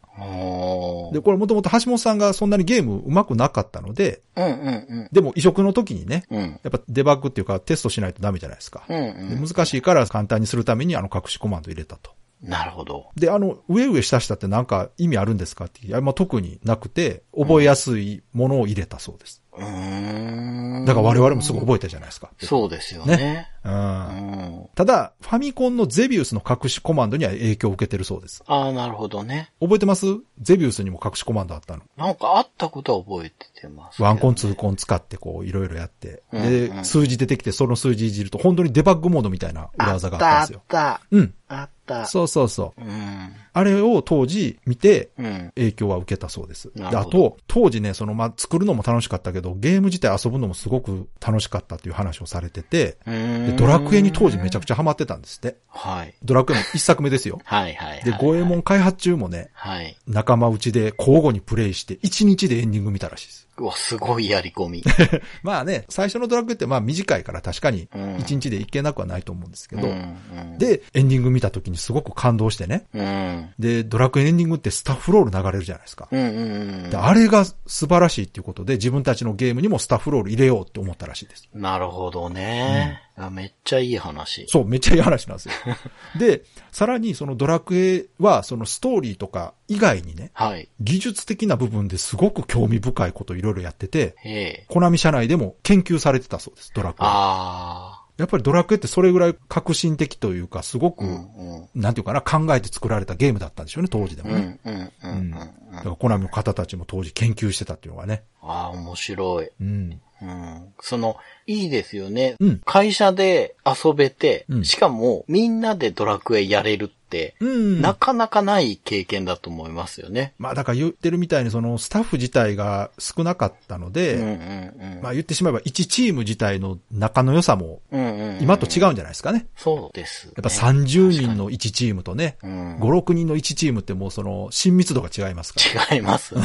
[1.13, 6.37] で、これもともと橋本さんがそんなにゲーム上手くなかったので、うんうんでも移植の時にね、うん。
[6.39, 6.59] うん。
[6.63, 8.83] やっぱデバッグっていうかテストしないとダメじゃないですか。
[8.87, 9.41] うんうん。
[9.41, 12.11] で難しいから簡単にするためにあの隠しコマンド入れたと。
[12.41, 13.09] なるほど。
[13.15, 19.43] で、あの、上上下下ってなんか意味あるんですかっていや、まあ、特になくて、覚えやすいものを入れたそうです。
[19.55, 20.85] うーん。
[20.85, 22.31] だから我々もすぐ覚えたじゃないですか。
[22.39, 23.45] そうですよね。
[23.45, 24.67] うんうん。
[24.75, 28.43] ただ、ファミコンのゼビウスの隠しコマンドには影響を受けてるそうです。
[28.47, 29.51] ああ、なるほどね。
[29.59, 30.05] 覚えてます？
[30.39, 31.83] ゼビウスにも隠しコマンドあったの。
[31.95, 36.23] なんかあったことは覚えててますね、ワンコン、ツーコン使ってこういろいろやって。
[36.31, 40.61] うんで、うん数字出てきてその数字いじると本当にデバッグモードみたいな裏技があったんですよ。
[40.69, 41.33] あっうん。
[41.47, 42.05] た、あった。
[42.05, 42.81] そうそうそう。
[42.81, 43.35] うん。
[43.53, 45.51] あれを当時見てうん。
[45.55, 46.71] 影響は受けたそうです。
[46.73, 55.57] でなるほどあと、当時ね、そのまあ、作るのも楽しかったけど、ゲーム自体遊ぶのもすごく楽しかったっていう話をされてて、うーんでドラクエに当時めちゃくちゃハマってたんですって。
[55.67, 56.13] はい。
[56.23, 57.39] ドラクエの一作目ですよ。
[57.45, 58.03] はいはいはい。
[58.03, 59.95] で、五右衛門開発中もね、はい。
[60.07, 63.47] 仲間内で交互にプレイして、1日でエンディング見たらしいです。
[63.57, 64.83] うわ、すごいやり込み。
[65.43, 72.85] まあね、最初のドラクエってまあ短いから確かにうん1日でいけなくはないと思うんですけど、うんうん、で、エンディング見た時にすごく感動してね。
[72.93, 73.53] うん。
[73.59, 76.07] で、ドラクエエンディングってスタッフロール流れるじゃないですか。
[76.11, 81.49] うんうんうんであれが素晴らしいっていうことで、自分たちのゲームにもスタッフロール入れようって思ったらしいです。
[81.53, 84.45] なるほどね、あめっちゃいい話。
[84.47, 85.53] そう、めっちゃいい話なんですよ。
[86.19, 90.69] で、さらにそのドラクエは、そのストーリーとか以外にね、はい。
[90.79, 94.65] 技術的な部分ですごく興味深いことをいろいろやってて、ええ。
[94.69, 97.07] コナミ社内でも研究されてたそうです、ドラクエ。
[97.07, 101.07] あやっぱりドラクエってそれぐらい革新的というか、すごく、あ。
[101.07, 101.81] うんうん。
[101.81, 104.59] なんていうかな、考えて作られたゲームだったんでしょうね、当時でもね。
[104.63, 105.31] うんうん。
[105.31, 105.49] だか
[105.85, 108.23] らコナミの方たちも当時研究してたっていうのがね。
[108.41, 109.49] ああ、面白い。
[109.59, 110.01] うん。
[110.21, 110.73] うん。
[110.81, 111.17] その、
[111.47, 112.35] いいですよね。
[112.39, 117.81] うん会社で遊べて、うんしかもみんなでドラクエやれるって、うん。
[117.81, 120.33] なかなかない経験だと思いますよね。
[120.37, 125.01] まあだから言ってるみたいにそのスタッフ自体が少なかったので、うんうんうん。
[125.01, 129.47] まあ言ってしまえば1チーム自体の仲の良さもうんうんうん今と違うんじゃないですかね。
[129.57, 130.33] そうです、ね。
[130.37, 135.59] やっぱ30人の1チームとね、うん5、6人の1チームってもうその親密度が違いますか
[135.89, 135.95] ら。
[135.95, 136.41] 違いますね。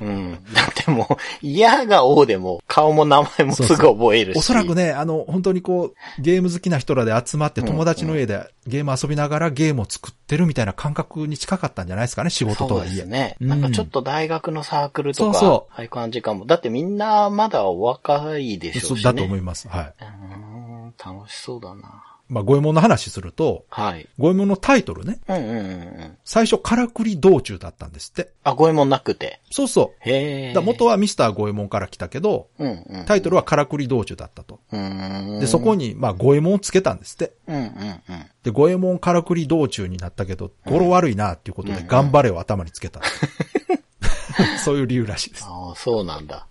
[0.00, 0.38] うん。
[0.54, 4.38] だってもう、嫌が王でも顔も名前もすぐ覚えるし。
[4.38, 12.94] おそらくね、あの、本当にこう、ゲーム好きな人らで集まって友達の家でゲーム遊びながらゲームを作ってるみたいな感覚に近かったんじゃないですかね、仕事とそうはいえ。
[12.96, 13.36] ですね。
[13.40, 16.44] うんなんかちょっと大学のサークルとか、そうそうああいう感じかも。
[16.44, 18.88] だってみんなまだお若いでしょしね。
[18.88, 19.68] そううだと思います。
[19.68, 19.94] はい。
[20.00, 22.07] うーん、楽しそうだな。
[22.28, 24.06] まあ、五右衛門の話すると、はい。
[24.18, 26.16] 五右衛門のタイトルね、うんうんうんうん。
[26.24, 28.30] 最初、からくり道中だったんですって。
[28.44, 29.40] あ、ごえもんなくて。
[29.50, 30.08] そうそう。
[30.08, 30.52] へえ。
[30.52, 33.04] だ元はミスター五右衛門から来たけど、うんうん。
[33.06, 34.60] タイトルはからくり道中だったと。
[34.72, 35.40] うーん。
[35.40, 37.32] で、そこに、まあ、五右衛門をつけたんですって。
[37.46, 38.02] うんうんうん。
[38.42, 43.00] で、五右衛門からくり道中になったけど、語呂悪いなっていうことで、頑張れを頭につけた。
[44.64, 45.44] そういう理由らしいです。
[45.46, 46.46] ああ、そうなんだ。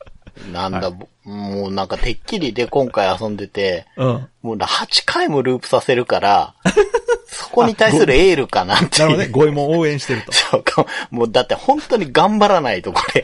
[0.51, 4.29] なんだ、ぼもうなんかてっきりで今回遊んでて、うん。
[4.41, 6.55] もう8回もループさせるから、
[7.27, 8.91] そこに対するエールかなっていう。
[8.99, 10.31] なるほどね、五右衛門を応援してると。
[10.31, 10.85] そうか。
[11.11, 13.23] もうだって本当に頑張らないとこれ。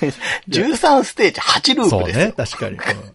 [0.48, 2.26] 13ステージ8ルーそうプですよ。
[2.26, 2.76] ね、確かに。
[2.76, 3.14] うん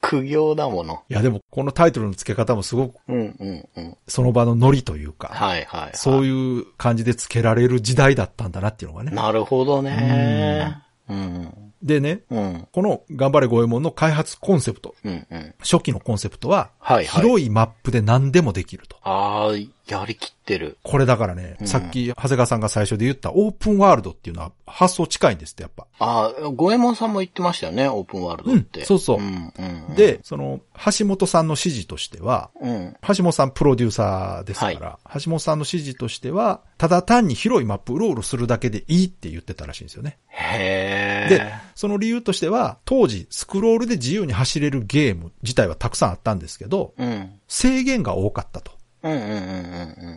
[0.00, 1.02] 苦行だもの。
[1.10, 3.96] いや、でも、このタイトルの付け方もすごく、うんうんうん。
[4.06, 5.90] その場のノリというか、はいはい、はい。
[5.94, 9.10] そういう感じで付けられる時代だったんだなっていうのがね。
[9.10, 10.78] なるほどね。
[11.10, 11.67] うん。
[11.82, 12.68] でね、うん。
[12.72, 15.54] この頑張れ五右衛門の開発コンセプト、うんうん。
[15.60, 18.96] 初期のコンセプトは、はいはい広いマップで何でもできると。
[19.02, 19.56] ああ、
[19.86, 20.78] やりきってる。
[20.82, 25.86] これだからね、さっき長谷川さんが最初で言ったオープンワールドっていうのは発想近いんですって、やっぱ。
[25.98, 28.80] ああ、五右衛門さんも言ってましたよね、オープンワールドって。
[28.80, 29.52] うんそうそううん
[29.88, 29.94] うん。
[29.94, 30.60] で、その、
[30.98, 32.96] 橋本さんの指示としては、うん。
[33.06, 40.16] 橋本さんプロデューサーですから、橋本さんの指示としては、ただ単に広いマップうろうろするだけでいいって言ってたらしいんですよね。
[40.28, 41.28] へえ。
[41.28, 47.32] で、その理由としては、当時スクロールで自由に走れるゲーム自体はたくさんあったんですけど、うん。
[47.48, 48.72] 制限が多かったと。
[49.02, 49.34] うんうんうんう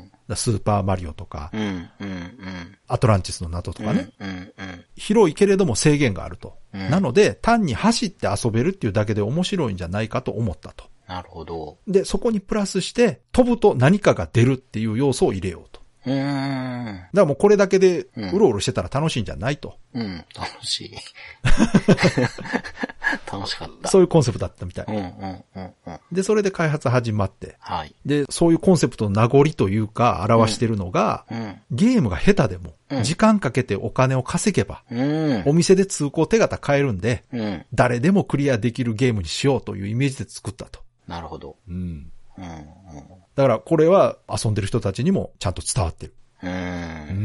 [0.07, 1.61] んだスーパーマリオとかう、ん。
[1.61, 2.77] うんうんうん。
[2.87, 4.85] アトランティスの謎とかね、うんうんうん。
[4.95, 6.57] 広いけれども制限があると。
[6.73, 10.85] うんなので、単に走って遊べるっていうだけで面白いんじゃないかと思ったと。
[11.07, 11.77] なるほど。
[11.87, 15.80] で、そこにプラスして、飛ぶと何かが出るっていう要素を入れようと。
[16.05, 16.85] うーん。
[16.85, 19.75] だからもうこれだけでうんうろうろしてたら楽しいんじゃないと。
[19.93, 20.25] うん。
[20.35, 20.95] 楽しい。
[23.31, 23.89] 楽しかった。
[23.89, 24.85] そういうコンセプトだったみたい。
[24.87, 25.99] うんうんうんうん。
[26.11, 27.57] で、それで開発始まって。
[27.59, 27.93] はい。
[28.05, 31.61] で、そういうコンセプトの名残というか表してるのが、うん。
[31.71, 35.43] ゲームが下手でもうん、時間かけてお金を稼げば、うん。
[35.45, 37.65] お店で通行手形買えるんで、うん。
[37.73, 40.81] 誰でもクリアできるゲームにしようというイメージで作ったと。
[41.07, 41.55] なるほど。
[41.67, 42.11] うん。
[42.37, 42.65] うん。
[43.35, 46.13] だからこれは遊んでる人たちにもちゃんと伝わってる。
[46.43, 46.51] うん。
[46.51, 46.53] う。
[46.53, 46.57] うん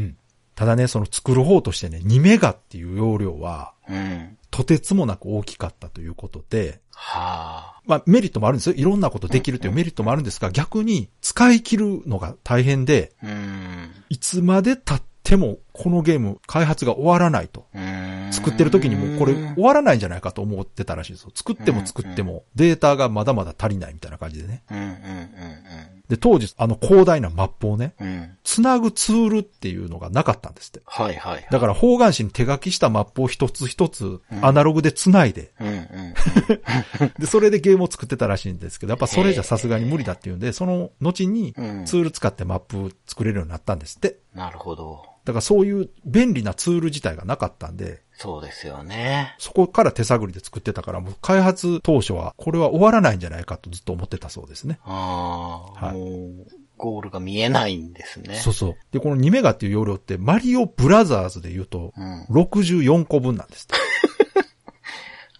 [0.05, 0.17] ん。
[0.55, 4.37] ただね、その作る方としてね、2メガっていう容量は、うん。
[4.49, 7.81] とてつもなく大きかったということで、はあ。
[7.85, 8.75] まあメリットもあるんですよ。
[8.75, 13.91] いろんなことできるというメリットもあるんですが、逆に使い切るのが大変で、うん。
[14.09, 17.67] いつまで経ってもこのゲーム開発が終わらないと。
[17.75, 21.31] うん作ってる時にもうこれ終わらないんじゃないかと思ってたらしいんですよ。
[21.33, 24.63] 作っても作ってもデータがまだまだ足りないみたいな感じでね。
[24.69, 28.07] うんうんうんで、当時あの広大なマップをね、うん。
[28.07, 28.37] うん。
[28.43, 30.81] つなぐツールっていうのがなかったんですって。
[30.85, 31.47] はいはいはい。
[31.51, 35.83] だから方眼紙に手書きしたマップを一つ一つアナログで繋いで、うんうん。
[37.19, 44.17] で、それでゲームを作ってたらしいんですけど、やっぱそれじゃさすがに無理だっていうんで、その後にうんツール使ってマップ作れるようになったんですって。
[44.33, 45.16] なるほど。
[45.27, 49.35] だからそういう便利なツール自体がなかったんで、そうですよね。
[49.39, 54.79] そこから手探りで作ってたから、もう開発当初はこれは終わらないんじゃないかとずっと思ってたそうですね。
[54.85, 56.47] ああ、はいもう、
[56.77, 58.35] ゴールが見えないんですね。
[58.35, 58.75] そうそう。
[58.91, 62.23] で、この2メガっていう容量ってマリオブラザーズで言うとうん。
[62.29, 63.75] 64個分なんですって。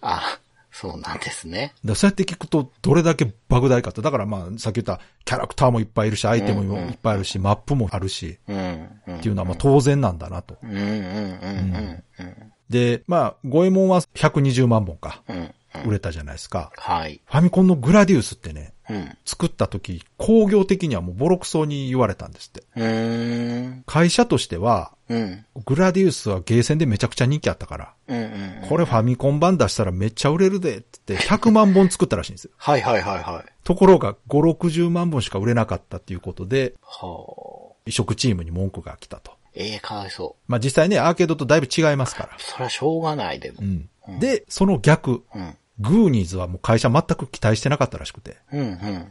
[0.02, 0.38] あ、
[0.80, 1.74] そうなんですね。
[1.84, 4.00] だそうやって聞くとどれだけ莫大かと。
[4.00, 8.88] だからまあさっき言ったキャラクターもいっぱいいるし、アイテムもいっぱいあるし、マップもあるし、うん。
[9.08, 9.16] うん。
[9.16, 10.56] っていうのはまあ当然なんだなと。
[10.62, 15.54] うんうんうんうんで、まあ、ゴエモンは120万本か、うん。
[15.74, 15.88] うん。
[15.88, 16.70] 売れたじゃないですか。
[16.76, 17.22] はい。
[17.24, 19.16] ファミコンのグラディウスってね、うん。
[19.24, 23.82] 作った時、工業的にはもうボロクソに言われたんですって。
[23.86, 25.44] 会社としては、うん。
[25.64, 28.24] グラディウスはゲーセンでめちゃくちゃ人気あったから、うんう
[28.64, 28.68] ん。
[28.68, 32.50] これファミコン版出したらめっちゃ売れるで、って言って100万本作ったらしいんですよ。
[32.56, 33.52] はいはいはいはい。
[33.64, 37.74] ところが5、60万本しか売れなかったっていうことで、はあ。
[37.86, 39.32] 移植チームに文句が来たと。
[39.54, 40.50] ええかわいそう。
[40.50, 42.30] まあ実際ね、アーケードとだいぶ違いますから。
[42.38, 43.58] それはしょうがないでも。
[43.60, 43.64] う
[44.12, 44.20] ん。
[44.20, 45.56] で、その逆、うん。
[45.80, 48.66] グーニーズはもう会社全く期待してなかったらしくて、うんうん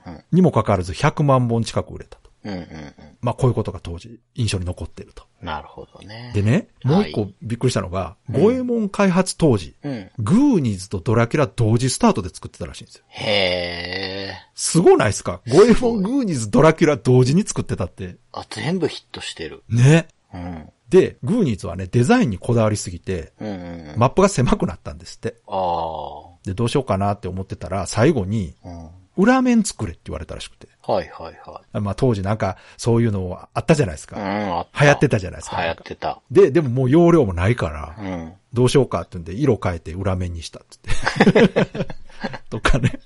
[0.05, 0.23] うん。
[0.31, 2.26] にもかかわらず100万本近く売れたと。
[2.47, 2.93] うんうんうん。
[3.21, 5.23] まあこういうことが当時印象に残ってると。
[5.41, 6.31] なるほどね。
[6.33, 10.09] でね、もう一個はいびっくりしたのが、ゴエモン開発当時、うん。
[10.17, 13.03] グーニーズとドラキュラ同時スタートで作ってたらしいんですよ。
[13.09, 14.33] へえ。
[14.55, 15.41] すごないですか？
[15.47, 18.15] ゴエモン、グーニーズ、ドラキュラ同時に作ってたって。
[18.31, 19.63] あ、全部ヒットしてる。
[19.69, 20.07] ね。
[20.33, 20.69] うん。
[20.89, 23.99] で、グーニーズはね、デザインにこだわりすぎて、うんうんうん。
[23.99, 25.35] マップが狭くなったんですって。
[25.47, 28.69] あで、どうしようかなって思ってたら、最後に、あ。
[28.69, 28.89] うん。
[29.17, 30.67] 裏面作れって言われたらしくて。
[30.81, 34.05] はいはいはまあ当時なんか、そういうのあったじゃないですい。
[34.05, 34.21] うか。
[34.21, 34.83] ん、あった。
[34.83, 35.61] 流行ってたじゃないですか。
[35.61, 36.21] 流行ってた。
[36.31, 38.33] で、でももう容量もないから、うん。
[38.53, 41.87] どうしようかってんで、色変えて裏面にしたって言って。
[42.49, 42.99] とかね。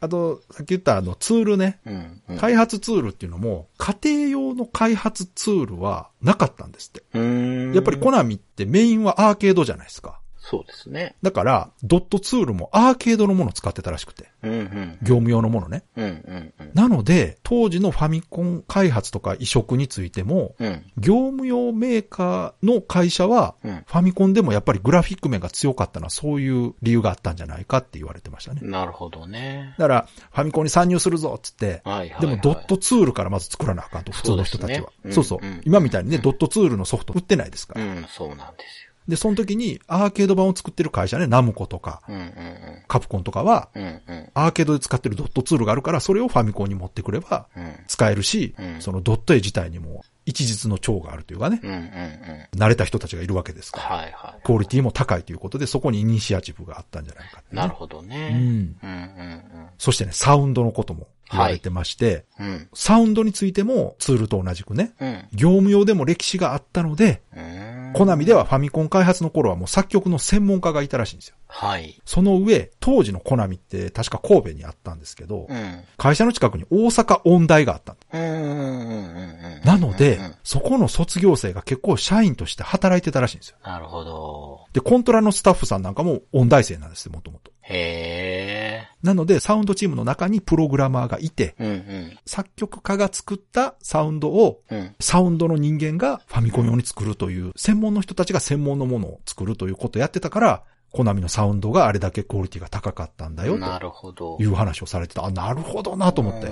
[0.00, 1.80] あと、さっき言ったあのツールね。
[1.84, 2.22] うん。
[2.28, 2.38] うん。
[2.38, 7.02] 開発ツールっていうのも、家庭用の開発ツールはなかったんですって。
[7.14, 7.74] うーん。
[7.74, 10.20] やっぱりコナミってメインはアーケードじゃないですか。
[10.50, 11.14] そうですね。
[11.22, 14.30] だから、ドットツールもアーケードのものを使ってたらしくて。
[14.42, 14.98] うんうん。
[15.02, 15.82] 業務用のものね。
[15.94, 16.70] うんうんうん。
[16.72, 20.86] なので、当時のファミコン開発とか移植についても、うん。
[20.96, 28.60] 業務用メーカーの会社は、うんファミコンでもやっぱりグラフィック面が強かったのはそういう理由があったんじゃないかって言われてましたね。
[28.62, 29.74] なるほどね。
[29.76, 32.20] だから、ファミコンに参入するぞっつって、はいはいはい。
[32.22, 34.78] でもドットツールからまず作らなあかんと、普通の人たちは。
[34.78, 37.84] そうねそうそううんうん今みたいにね、ドットツールのソフト売ってないですから。
[37.84, 42.14] うん、そうなんですで、その時にアーケード版を作ってる会社ね、ナムコとか、よ。
[42.14, 43.82] うんうんカプコンとかは、うん。
[43.82, 44.30] うんうん。
[44.32, 47.74] アーケードで使ってるドットツールがあるから、それをファミコンに持ってくればうん。
[47.86, 52.58] 使えるし、うんそのドット絵自体にも一日の長があるというかね、うんうんうん。
[52.58, 58.30] 慣れた人たちがいるわけですから、はいはクオリティも高いということで、そこにイニシアチブがあったんじゃないかなるほどうね。
[58.30, 58.36] ん。
[58.36, 59.42] うんうん
[59.78, 62.46] そしてね、サウンドのことも言われてまして、うん。
[62.46, 62.68] うん。
[62.74, 65.28] サウンドについてもツールと同じくね、うん。
[65.32, 67.92] 業務用でも歴史があったので、うん。
[67.94, 71.36] コナミではファミコン開発の頃はもう作曲の専門家がいたらしいんですよ。
[71.46, 72.00] はい。
[72.04, 75.82] その上、当時のコナミって確か神戸にあったんですけど、うん。
[75.96, 79.62] 会社の近くに大阪音大があったんだうんうんうんうんうん。
[79.64, 83.56] なのでそこの卒業生が結構社員として働いてたらしいんですよ。
[83.64, 84.66] なるほど。
[84.72, 87.50] で、コントラのスタッフさんなんかも音大生なんですよ、もともと。
[87.68, 88.88] へえ。
[89.02, 92.18] なので、サウンドチームの中にプログラマーがいて、うんうん。
[92.26, 94.94] 作曲家が作ったサウンドを、うん。
[95.00, 104.36] サウンドの人間がファミコン用に作るという、専門の人たちが専門のものを作るということをやってたから、コナミのサウンドがあれだけクオリティが高かったんだよ、なるほど。
[104.38, 105.24] という話をされてた。
[105.24, 106.48] あ、なるほどなと思って。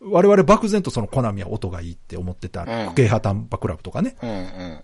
[0.00, 4.36] 我々漠然とそのコナミは音がいいって思ってた、うんクケイハタンパクラブとかね、うんうん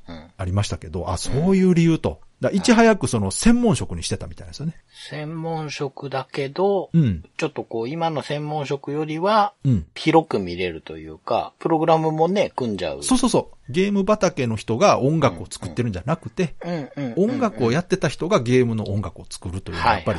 [0.09, 0.31] うん。
[0.37, 2.21] ありましたけど、あ、そういう理由と。
[2.41, 4.77] だいち早くその専門職にしてたみたいですよね。
[5.09, 7.25] 専門職だけど、うん。
[7.37, 9.87] ちょっとこう今の専門職よりはうん。
[9.95, 13.03] 広く見れるというか、プログラムもね、組んじゃう。
[13.03, 13.64] そうそうそう。
[13.69, 20.19] ゲーム畑の人が音楽を作ってるんじゃなくて、うんうんうんうん音楽をやってた人がゲームの音楽を作るというのははいやっぱり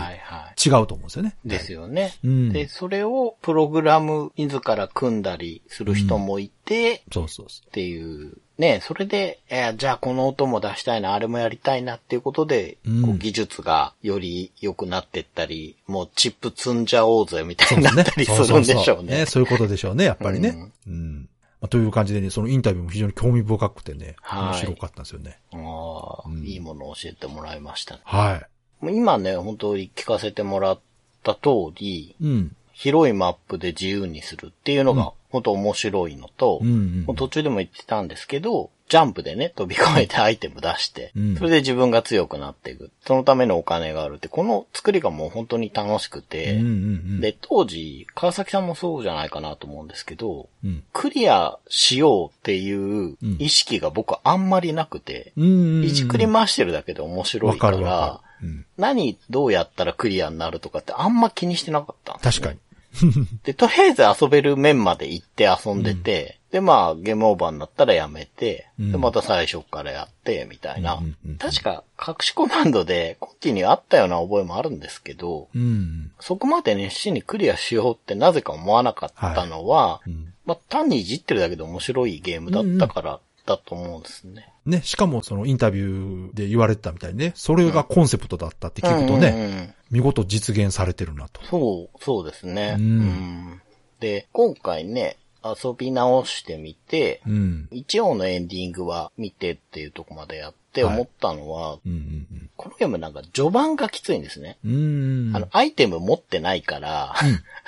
[0.70, 1.36] 違うと思うんですよね。
[1.46, 1.50] い。
[1.50, 2.14] ですよね。
[2.24, 17.78] うんで、それをプログラム自ら組んだりする人もいて、そうそうそっていう、ね、それで、えーじゃあこの音も出したいな、あれもやりたいなっていうことで、うんこう技術がより良くなってったり、もうチップ積んじゃおうぜみたう。
[17.78, 19.26] いになったりするんでしょうそうそうそうね。
[19.26, 20.72] そういうことでしょうね、やっぱりね。
[20.88, 21.14] うん。
[21.16, 21.35] まあ
[21.68, 25.39] という感じでね、そのインタビューも非常に興味深くてね、はい面白かったんですよね。
[25.53, 28.01] ああ、いいものを教えてもらいましたね。
[28.03, 28.36] は
[28.82, 28.86] い。
[28.86, 30.80] もう今ね、本当に聞かせてもらっ
[31.24, 32.55] た通り、うん。
[32.76, 42.92] 広いマップで自由にするっていうのが本当面白いのと、うんうん途中でも言ってたんですけど、ジャンプでね、飛び越えてアイテム出して、うんそれで自分が強くなっていく。
[43.06, 47.22] そのためのお金があるって、この作りがもう本当に楽しくて、うんうんうん。
[47.22, 50.84] で、当時、川崎さんもそうじゃないかなと思うんですけど、うん。
[50.94, 55.84] クリアしようっていう意識が僕あんまりなくて、うんうんうん。
[55.84, 58.48] いじくり回してるだけで面白わいか、からかる。
[58.48, 58.66] うん。
[58.78, 62.60] 何どうやったらクリアになるとかってあんま気にしてなかったんです確かに。
[63.43, 70.96] で、とりあえず遊べる面まで行って遊んでて、で、まあ、ゲームオーバーになったらやめて、うんで、また最初からやって、みたいな。
[70.96, 76.12] うんうんうん確か、隠しコマンドでコンティニューあったような覚えもあるんですけど、うん。
[76.20, 80.34] そこまで熱心にクリアしようってなぜか思わなかったのは、うん。
[80.46, 84.50] まあ、単にいじってるだけで面白いゲームだったからだと思うんですね。
[84.66, 91.41] ね、しかもそのインタビューで言われてたみたいにね、それがコンセプトだったって聞くとね、うんうんうん見事実現されてるなと。
[91.46, 92.76] そう、そうですね。
[92.78, 93.62] うんうん
[94.02, 97.70] で、今回ね、遊び直してみて、うん。
[97.72, 104.58] 一応のエンディングは見てっていうとこまでやってはい思ったのは、うんうんこのゲームなんか序盤がきついんですね。
[104.66, 105.28] うん。
[105.30, 105.36] うん。
[105.36, 107.16] あの、アイテム持ってないから、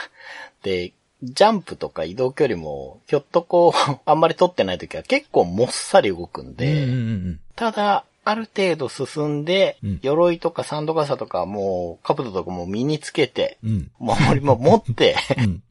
[0.63, 0.91] で、
[1.23, 7.01] ジャンプとか移動距離も、ひょっとこう、 あんまり取ってない時は結構もっさり動くんで、うんうんう
[7.31, 13.91] んただ、ある程度進んで、うん鎧とかサンド傘とかもう、カブトとかも身につけて、うん。
[13.99, 15.63] 守りも持って、うん。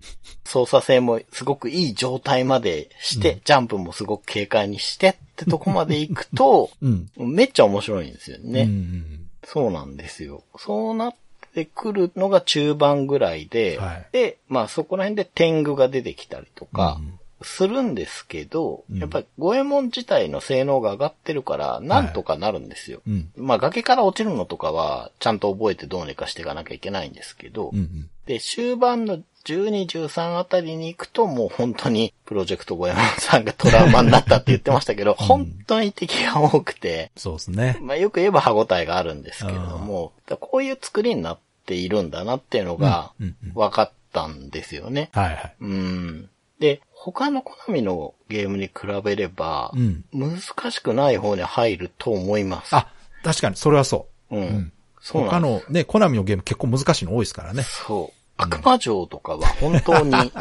[0.44, 7.10] 操作性もすごくいい状態までして、ジャンプもすごく軽快にしてってとこまで行くと、 うん。
[7.18, 8.62] めっちゃ面白いんですよね。
[8.62, 10.42] うんうんそうなんですよ。
[10.58, 11.14] そうなっ
[11.54, 23.02] てくるのが中盤ぐらいで、はいで、まあそこら辺で天狗が出てきたりとかうん、するんですけど、うんやっぱり五右衛門自体の性能が上がってるから、なんとかなるんですよ。
[23.06, 23.30] うん。
[23.36, 28.10] まあ崖から落ちるのとかは、ちゃんと覚えてどうにかしていかなきゃいけないんですけど、うんうん。
[28.26, 37.78] で、終盤の12、13あたりに行くともう本当にプロジェクト五右衛門さんがトラウマになったって言ってましたけど、本当に敵が多くて、そうですね。
[37.80, 45.10] まあよく言えば歯応えがあるんですけれども、こういう作りになっているんだなっていうのがうんうんうん分かったんですよね。
[45.12, 45.54] はいはい。
[45.60, 46.30] うん。
[46.58, 48.72] で、他のコナミのゲームに比
[49.04, 50.04] べれば、うん。
[50.12, 50.40] 難
[50.70, 52.74] しくない方に入ると思います。
[52.74, 52.88] あ、
[53.22, 54.36] 確かに、それはそう。
[54.36, 54.42] うん。
[54.42, 54.72] うん。
[55.00, 57.62] そう他のね、コナミのゲーム結構難しいの多いですからね。
[57.62, 58.16] そう。
[58.38, 60.10] 悪魔城とかは本当に、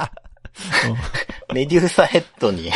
[1.54, 2.72] メデューサヘッドに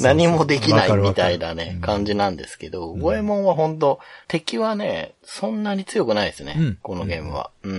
[0.00, 6.54] 何もできないみたいなね、感じなんですけど、五右衛門は本当敵はね、そんなに強くないですね。
[6.56, 7.50] うんこのゲームは。
[7.62, 7.76] うん、う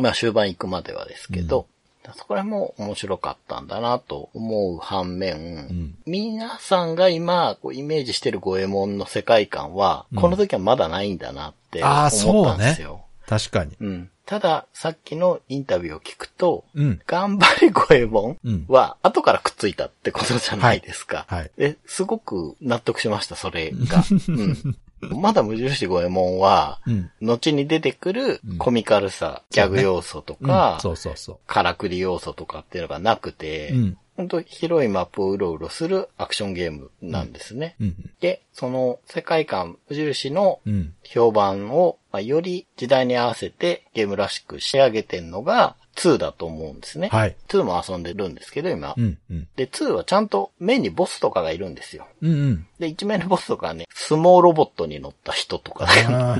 [0.00, 0.02] ん。
[0.02, 1.66] まあ終盤行くまではですけど、
[2.14, 13.06] そこら辺も面白かったんだなと思う反面、ん皆さんが今こうイメージしてる五右衛門の世界観は、この時はまだないんだなって思ったんですよ。
[13.26, 13.76] 確かに。
[13.80, 14.10] うん。
[14.24, 17.00] ただ、さっきのインタビューを聞くと、うん。
[17.06, 21.26] 頑張れ五右衛門うんは後からくっついたってことじゃないですか。
[21.28, 24.04] はいはいで、すごく納得しました、それが。
[24.28, 24.76] うん。
[25.00, 27.10] まだ無印五右衛門は、うん。
[27.20, 33.76] 後に出てくるコミカルさ、ギャグ要素とか、うんそうそうそからくり要素とかっていうのがなくて、う。
[33.76, 33.98] うん。
[34.16, 37.76] 本当広いマップをうろうろするアクションゲームなんですね。
[37.78, 38.10] うん。
[38.20, 40.94] で、その世界観、無印のうん。
[41.02, 47.08] 評判を、まあ、より時代に合わせてゲームらしく仕上げてんのが2だと思うんですね。
[47.08, 47.36] はい。
[47.48, 48.94] 2も遊んでるんですけど、今。
[48.96, 49.18] うん。
[49.30, 49.48] うん。
[49.56, 52.06] で、2はちゃんと面にボスとかがいるんですよ。
[52.22, 52.30] うん。
[52.30, 52.66] うん。
[52.78, 55.86] で、一面のボスとかはね、相撲ロボットに乗った人とか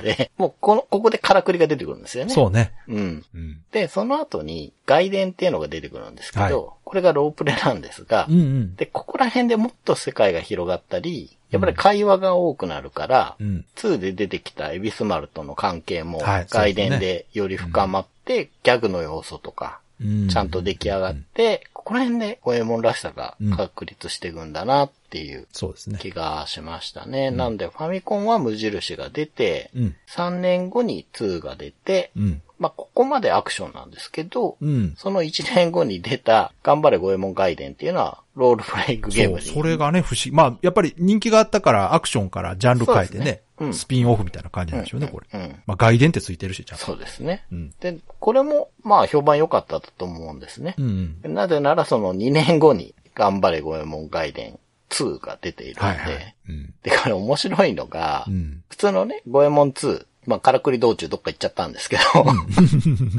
[0.03, 2.33] で、 もうこの、ここでからくりが出てくるんですよね。
[2.33, 2.75] そうね。
[2.87, 3.25] うん。
[3.35, 3.63] うん。
[3.73, 8.39] で、その後に外伝っていうのが出てくるんですけど、はいこれがロープレなんですが、うん。
[8.39, 8.77] うん。
[8.77, 13.65] で、ここら辺でもっと世界が広がったり、やっぱり会話が多くなるから、うん。
[13.75, 20.29] 2で出てきたエビスマルとの関係もはい外伝でより深まって、ギャグの要素とか、うん。
[20.29, 25.99] ちゃんと出来上がって、ここら辺で五右衛門らしさが確立していくんだなっていうそうですね。
[26.01, 27.31] 気がしましたね。
[27.31, 29.97] なんでファミコンは無印が出て、うん。
[30.09, 32.43] 3年後に2が出て、うん。
[32.59, 34.95] まあ、ここまでアクションなんですけど、うん。
[34.97, 39.63] その1年後に出た、頑張れ五右衛門外伝っていうのは、ロールプレイングゲームそう、に。
[39.63, 40.31] それがね、不思議。
[40.33, 45.27] まあ、やっぱり人気があったからアクションからジャンル変えてね、そスピンオフみたいな感じなんでしょうね、これ。
[45.33, 45.63] うん。
[45.67, 46.85] まあ、外伝ってついてるし、ちゃんと。
[46.85, 47.47] そうですね。
[47.51, 47.75] うん。
[47.81, 50.83] で、これも、まあ、評判良かったと思うんですねう。
[50.83, 51.35] んうん。
[51.35, 54.59] なぜなら、その2年後に、頑張れゴエモン外伝
[54.91, 56.37] 2が出ているんで、はいはい。
[56.49, 56.75] うん。
[56.83, 58.63] で、これ面白いのが、うん。
[58.69, 61.99] 普通のね、ゴエモン2、まあ、からくり道中どっか行っちゃったんですけ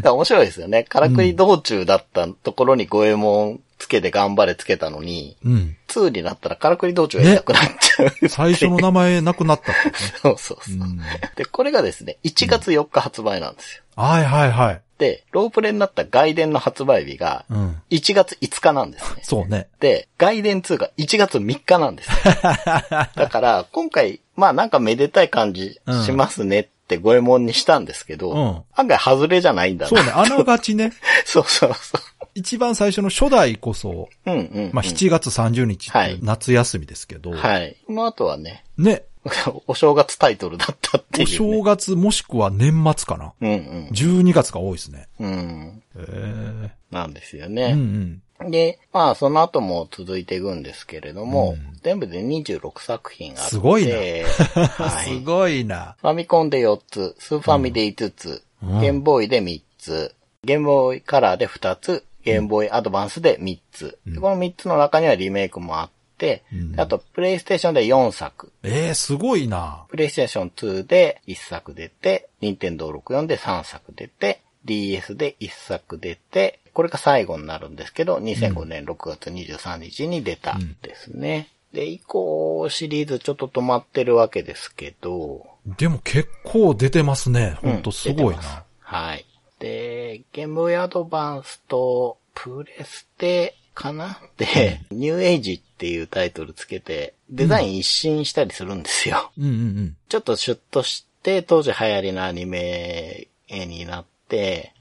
[0.04, 0.84] ど、 面白いですよね。
[0.84, 5.78] からくり道中だったところにゴエモンつけて頑張れつけたのに、うん。
[5.88, 8.30] 2になったらからくり道中がいなくなっちゃう。
[8.30, 9.92] 最初の名前なくなったっね。
[10.22, 10.74] そうそうそう。
[10.74, 11.02] うん。
[11.36, 13.84] で、これがですね、1月4日発売なんですよ。
[13.96, 14.82] はいはいはい。
[14.98, 17.82] で、ロープレになった外伝の発売日がうん。
[17.92, 19.22] 1月5日なんですね。
[19.24, 19.68] そうね。
[19.80, 22.16] で、外伝2が1月3日なんですよ。
[23.16, 29.90] だから、今回、まあなんかめでたい感じしますねってゴエモンにしたんですけど、うん案外外れじゃないんだな。
[29.90, 30.94] そうね、あながちね、
[31.26, 31.98] そうそうそ
[32.34, 34.32] 一番最初の初代こそ、う。
[34.32, 34.72] うんうん、うん。
[34.74, 37.78] まあ、7月30日ってはい夏休みですけど、はい。
[37.88, 39.04] この後はね、ね、
[39.68, 41.58] お正月タイトルだったっていおう、ね。
[41.58, 43.34] 正月もしくは年末かな。
[43.42, 45.08] うん12月が多いですね。
[45.20, 45.84] うん。
[45.96, 46.72] うん。
[46.72, 47.64] えなんですよえね。
[47.64, 48.22] うんうん。
[48.46, 53.50] で、まあ、その後も続いていくんですけれども、全部で26作品あって。
[53.50, 55.08] すごいなはい。
[55.18, 55.96] すごいな。
[56.02, 64.00] ファミコンで4つ、スーファミで5つ、うんゲームボーイで3つ、ゲームボーイカラーで2つ、ゲームボーイアドバンスで3つ。
[64.06, 66.44] でこの3つの中にはリメイクもあって、
[66.78, 69.86] あと、プレイステーションで4作、ええすごいな。
[69.90, 81.48] プレイステーション2で1作出て、ニンテンドー64で3作出て、DS で1作出て、これが最後になるんですけど、2005年6月23日に出たんですね。
[81.74, 87.58] で、以降シリーズちょっと止まってるわけですけど、でも結構出てますね。
[87.62, 88.64] ほんとすごい出てますな。
[88.82, 89.26] はい。
[89.60, 94.20] で、ゲームアドバンスとプレステかな？
[94.38, 99.32] で、ニューエイジっていうタイトルつけて、デザイン一新したりするんですよ。
[99.38, 99.98] うんうんうん。
[100.08, 104.10] ちょっとシュッとして、当時流行りのアニメ絵になって、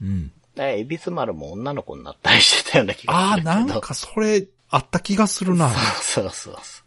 [0.01, 0.31] うん。
[0.59, 3.65] エビス丸も女の子になったりしてたような気がああ、するけど。
[3.65, 5.69] なんかそれ、あった気がするな。
[6.01, 6.81] そうそうそ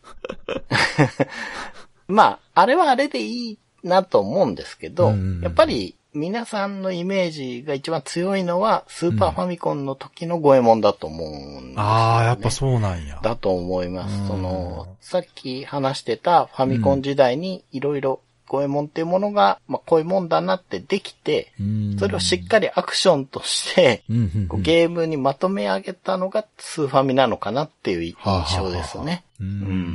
[2.09, 2.13] う。
[2.13, 13.21] まあ、あれはあれでいいなと思うんですけど、うんうんうんやっぱり皆さんのイメージが一番強いのは、スーパーファミコンの時のゴエモンだと思うんですよね、ああ、やっぱそうなんや。
[13.23, 14.21] だと思います。
[14.23, 18.21] うんその、さっき話してたファミコン時代にいろいろ
[18.51, 28.17] ゴエモンっていうものが、まあこういうもんだなってできて、うんそれをしっかりアクションとして、ゲームにまとめ上げたのがスーファミなのかなっていう印
[28.57, 29.23] 象ですね。
[29.39, 29.45] う。
[29.45, 29.51] うん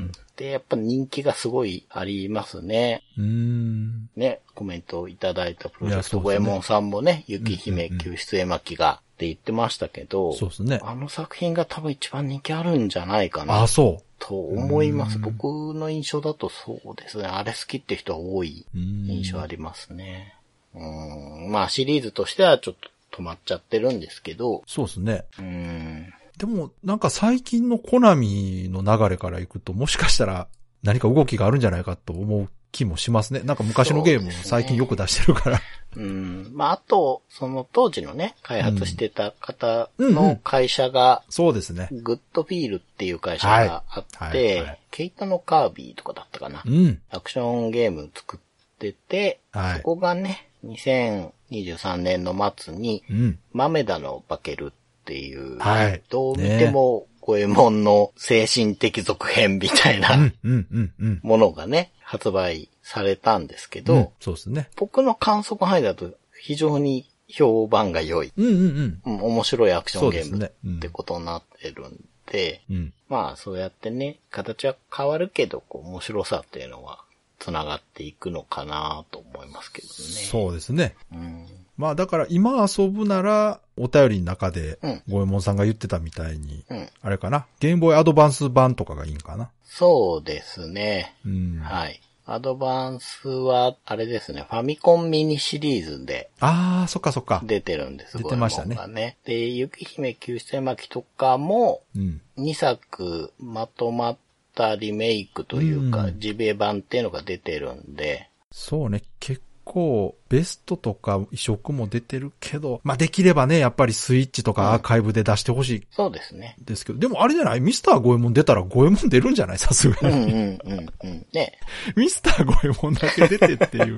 [0.05, 0.11] ん。
[0.37, 3.03] で、やっぱ人気がすごいありますね。
[3.17, 4.09] うん。
[4.15, 10.79] ね、コメントをいただいたプロジェクトいやそうですねゴエモンさんもね、雪姫救出絵巻がって言ってましたけど、そうですね。
[10.83, 15.17] あの作品が多分一番人気あるんじゃないかなああ、そと思います。
[15.17, 15.43] うん僕
[15.73, 17.25] の印象だとそうですね。
[17.25, 20.35] あれ好きって人は多いうん印象ありますね。
[20.73, 21.51] うん。
[21.51, 22.75] まあシリーズとしてはちょっ
[23.11, 24.61] と止まっちゃってるんですけど、う。
[24.67, 25.25] そうですね。
[25.39, 26.13] うん。
[26.37, 30.47] でも、なんか最近のコナミの流れからいくと、もしかしたら
[30.83, 33.41] 何か動きがあるんじゃないかと思う気もしますね。
[33.41, 35.61] なんか昔のゲームを最近よく出してるから。
[35.95, 36.51] うん。
[36.53, 41.89] まあ、あと、その当時のね、開発してた方のん会社が、そうですね。
[41.91, 46.63] グッドフィールっていう会社があって、ケイトのカービィとかだったかな。
[46.65, 47.01] うん。
[47.09, 48.39] アクションゲーム作っ
[48.79, 53.39] てて、はいそこがね、2023年の末に、うん。
[53.53, 61.19] 豆田の化けるっていう、はいどう見ても、五右衛門の精神的続編みたいなうん、うん、うん、うん。
[61.23, 64.69] ものがね、発売されたんですけど、うんそうですね。
[64.77, 71.99] 僕の観測範囲だと非常に評判が良い、うん、うん、うん面白いアクションゲームってことになってるん
[72.31, 72.75] で、うん。
[72.75, 72.93] うん。
[73.09, 76.99] まあそうやってね、形は変わるけど、こう面白さっていうのは
[77.39, 79.93] 繋がっていくのかなと思いますけどね。
[79.93, 80.95] そうですね。
[81.11, 81.47] うん。
[81.77, 86.89] まあだから今遊ぶなら、お便りの中でうん、ゴエモンさんが言ってたみたいに、うん。
[87.01, 89.49] あれかな、ゲームボーイアドバンス版とかがいいんかな。
[89.77, 91.15] そうですね。
[91.25, 91.59] うん。
[91.59, 91.99] はい。
[92.25, 97.41] アドバンスは、あれですね、ファミコンミニシリーズでああ、そっかそっか。
[97.43, 99.17] 出てるんです、出てましたねね。
[99.25, 102.21] で、雪姫救出巻きとかも、うん。
[102.37, 104.17] 2作まとまっ
[104.55, 116.55] たリメイクというか、うんジベ版っていうのが出てるんで、そうね、結構、ベストとか移植も出てるけど、まあできればね、やっぱりスイッチとかアーカイブで出してほしいそうですね。
[116.63, 117.59] ですけど、でもあれじゃない？
[117.59, 119.57] ミスターゴエモン出たらゴエモン出るんじゃない？
[119.57, 120.15] さすがに。
[120.15, 121.25] うんうんうんうん。
[121.33, 121.59] ね。
[121.97, 123.97] ミスターゴエモンだけ出てっていう。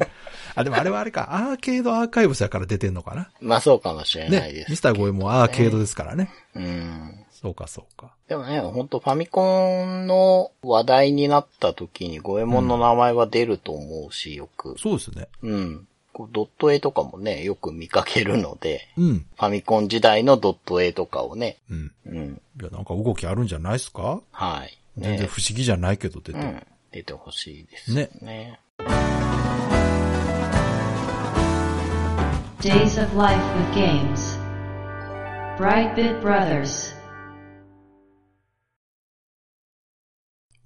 [0.55, 3.29] あ、でもあれはあれか、アーケードアーカイブスやから出てんのかな？
[3.41, 4.65] まあそうかもしれないねで。
[4.65, 4.71] す。
[4.71, 6.29] ミスターゴエモンはアーケードですからね。
[6.55, 7.25] うん。
[7.47, 8.13] そうか、そうか。
[8.27, 14.75] でもね、ほんとファミコンの話題になった時にゴエモンの名前は出ると思うし、よく。
[14.77, 15.29] そうですね。
[15.41, 15.87] うん。
[16.11, 19.19] こうドット絵とかもね、よく見かけるので、うん。
[19.19, 21.91] ファミコン時代のドット絵とかをね、うん。
[22.05, 22.41] うん。
[22.59, 24.19] いや、なんか動きあるんじゃないですか？
[24.31, 24.77] はい。
[24.97, 26.43] 全然不思議じゃないけど出てる。
[26.43, 26.67] うん。
[26.91, 28.09] 出てほしいですね。
[28.21, 28.59] ね
[32.59, 34.37] Days of Life with Games.
[35.57, 36.96] Brightbit Brothers.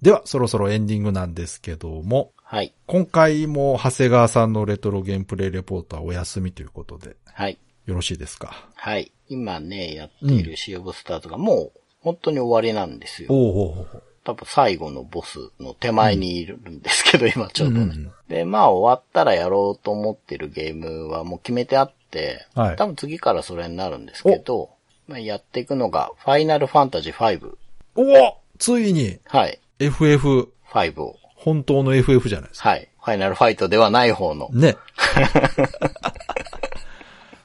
[0.02, 2.74] では、そろそろエンディングなんですけども、はい。
[2.86, 7.56] 今回も長谷川さんのレトロゲームプレイレポートはお休みということで、はい。
[7.86, 8.68] よろしいですか？
[8.74, 9.12] はい。
[9.28, 13.28] 今ね、やっているシー・オブ・スターズがもう、本当に終わりなんですよ。
[13.30, 13.86] おおおお
[14.24, 17.82] 多分最後のボスの手前にいるんですけど、今ちょうどね。
[17.82, 24.70] うんうんで、まあ終わったらやろうと思ってるゲームはもう決めてあって、はい多分次からそれになるんですけど、
[25.06, 27.54] まあ、やっていくのが、ファイナルファンタジー5。
[27.94, 29.60] おおついにはい。
[29.84, 31.16] FF、5を。
[31.34, 32.70] 本当の FF じゃないですか。
[32.70, 32.88] はい。
[33.02, 34.48] ファイナルファイトではない方の。
[34.52, 34.76] ね。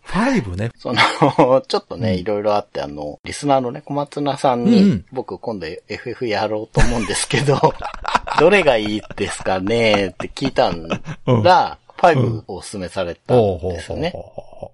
[0.07, 0.71] 5ね。
[0.77, 7.59] その、ちょっとね、いろいろあって、あの、リスナーのね、小松菜さんに、うんうん僕今度 FF やろうと思うんですけど、
[8.39, 10.87] どれがいいですかねって聞いたん
[11.25, 14.13] が、5をお勧めされたんですよね。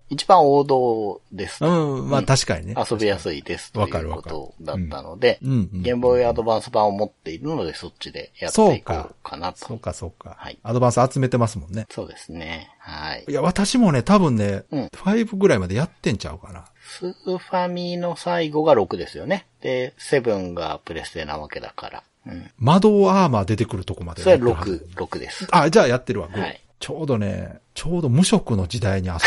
[0.10, 1.64] 一番王道です。
[1.64, 1.68] う。
[1.68, 2.76] うん、まあ確かにね。
[2.90, 9.66] 遊びやすいですというわかるわかることだったので、ゲームボーイアドバンス版を持っているので、そっちでやっていこうかなと。
[9.66, 10.36] そうか、そうか。
[10.38, 11.88] はいアドバンス集めてますもんね。
[11.90, 12.70] そうですね。
[12.80, 13.34] はいい。
[13.34, 16.66] や、私もね、多分ね、うん5ぐらいまでやってんちゃうかな。
[16.86, 19.48] スーファミの最後が6ですよね。
[19.62, 22.04] で、7がプレステなわけだから。
[22.28, 22.52] うん。
[22.58, 25.48] 窓アーマー出てくるとこまでそれはやってるはず6、6です。
[25.52, 26.30] あ、じゃあやってるわ。
[26.30, 29.24] 5はいちょうどね、ちょうど無職の時代に遊んで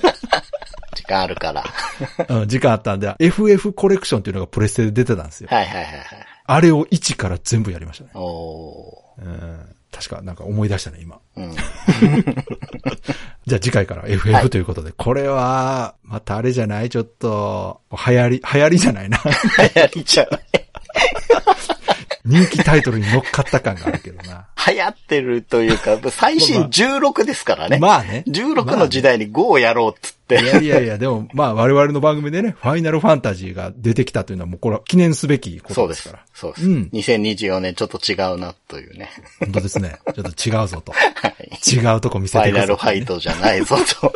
[0.96, 1.62] 時間あるから。
[2.26, 2.34] た。
[2.40, 5.48] うん、時間あったんで、FF コレクションっていうのがプレステで出てたんですよ。
[5.50, 6.04] はいはいはいはい。
[6.46, 8.10] あれを1から全部やりましたね。
[8.14, 9.76] おうん。
[9.92, 11.18] 確かなんか思い出したね、今。
[11.36, 11.44] ー。
[11.44, 11.52] うん。
[13.46, 16.88] じゃあ次回から FF、はいということで、これは、またあれじゃない？
[16.88, 19.20] ちょっと、流行り、流行りじゃないな。
[19.74, 20.40] 流行りじゃない。
[22.24, 24.46] 人気タイトルに乗っかった感があるけどな。
[24.68, 27.78] 流行ってるというか、 最新16ですからね。
[27.78, 28.24] まあね。
[28.28, 30.40] 16の時代に5をやろうっつって。
[30.40, 36.24] いやいやいや、でも、まあ我々の番組でね、ファイナルファンタジーが出てきたというのはもうこれは記念すべきこそうですとですから。。
[36.34, 36.66] そうです。
[36.66, 39.10] うん2024年ちょっと違うなというね。
[39.40, 39.98] 本当ですね。
[40.14, 40.92] ちょっと違うぞと。
[40.94, 41.74] はい。
[41.74, 44.12] 違うとこ見ファイナルせてください、ファイトじゃないぞと。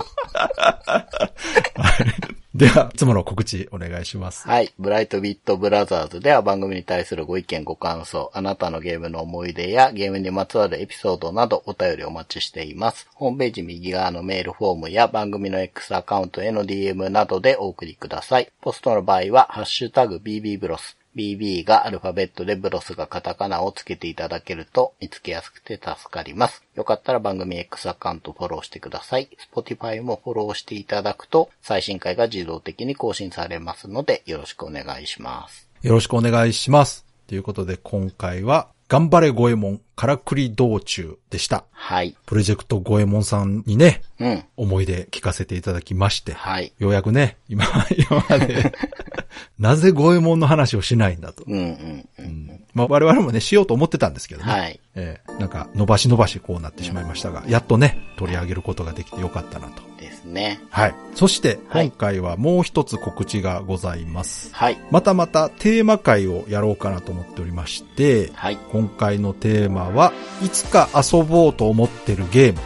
[2.55, 4.46] では、いつもの告知お願いします。
[4.46, 4.72] はい。
[4.78, 13.09] ブライトビットブラザーズでは番組に対するご意見ご感想、あなたのゲームの思い出やゲームにまつわるエピソードなどお便りお待ちしています。
[13.12, 18.48] ホームページ右側のメールフォームや番組の X アカウントへの DM などでお送りください。
[18.61, 20.96] ポストの場合は、ハッシュタグ BB ブロス。
[21.17, 26.62] BB がアルファベットでブロスがカタカナをつけていただけると見つけやすくて助かります。
[26.75, 29.29] よかったら番組 X アカウントフォローしてください。
[29.53, 35.69] Spotify もフォローしていただくと最新回が自動的に更新されますのでよろしくお願いします。
[35.83, 37.05] よろしくお願いします。
[37.27, 41.64] ということで、今回は、頑張れゴエモン、からくり道中でした。
[41.72, 42.16] はい。
[42.26, 44.45] プロジェクトゴエモンさんにね、うん。
[44.57, 46.72] 思い出聞かせていただきまして、はい。
[46.78, 47.64] ようやくね、今、
[47.99, 48.72] 今まで、
[49.59, 51.42] なぜゴエモンの話をしないんだと。
[51.45, 52.64] うんうんうん。
[52.72, 54.53] まあ我々もね、しようと思ってたんですけどね。
[54.53, 54.78] はい。
[54.97, 59.82] ええなんか、伸ばし伸ばしこうなってしまいましたが、やっとね、取り上げることができてよかったなと。
[59.99, 60.61] ですね。
[60.70, 60.95] はい。
[61.14, 64.51] そして、はい今回はもう一つ告知がございます。
[64.53, 64.78] はい。
[64.90, 68.59] またまたテーマ会をやろうかなと思っておりまして、はい。
[68.70, 70.12] 今回のテーマは、
[70.45, 72.61] いつか遊ぼうと思ってるゲーム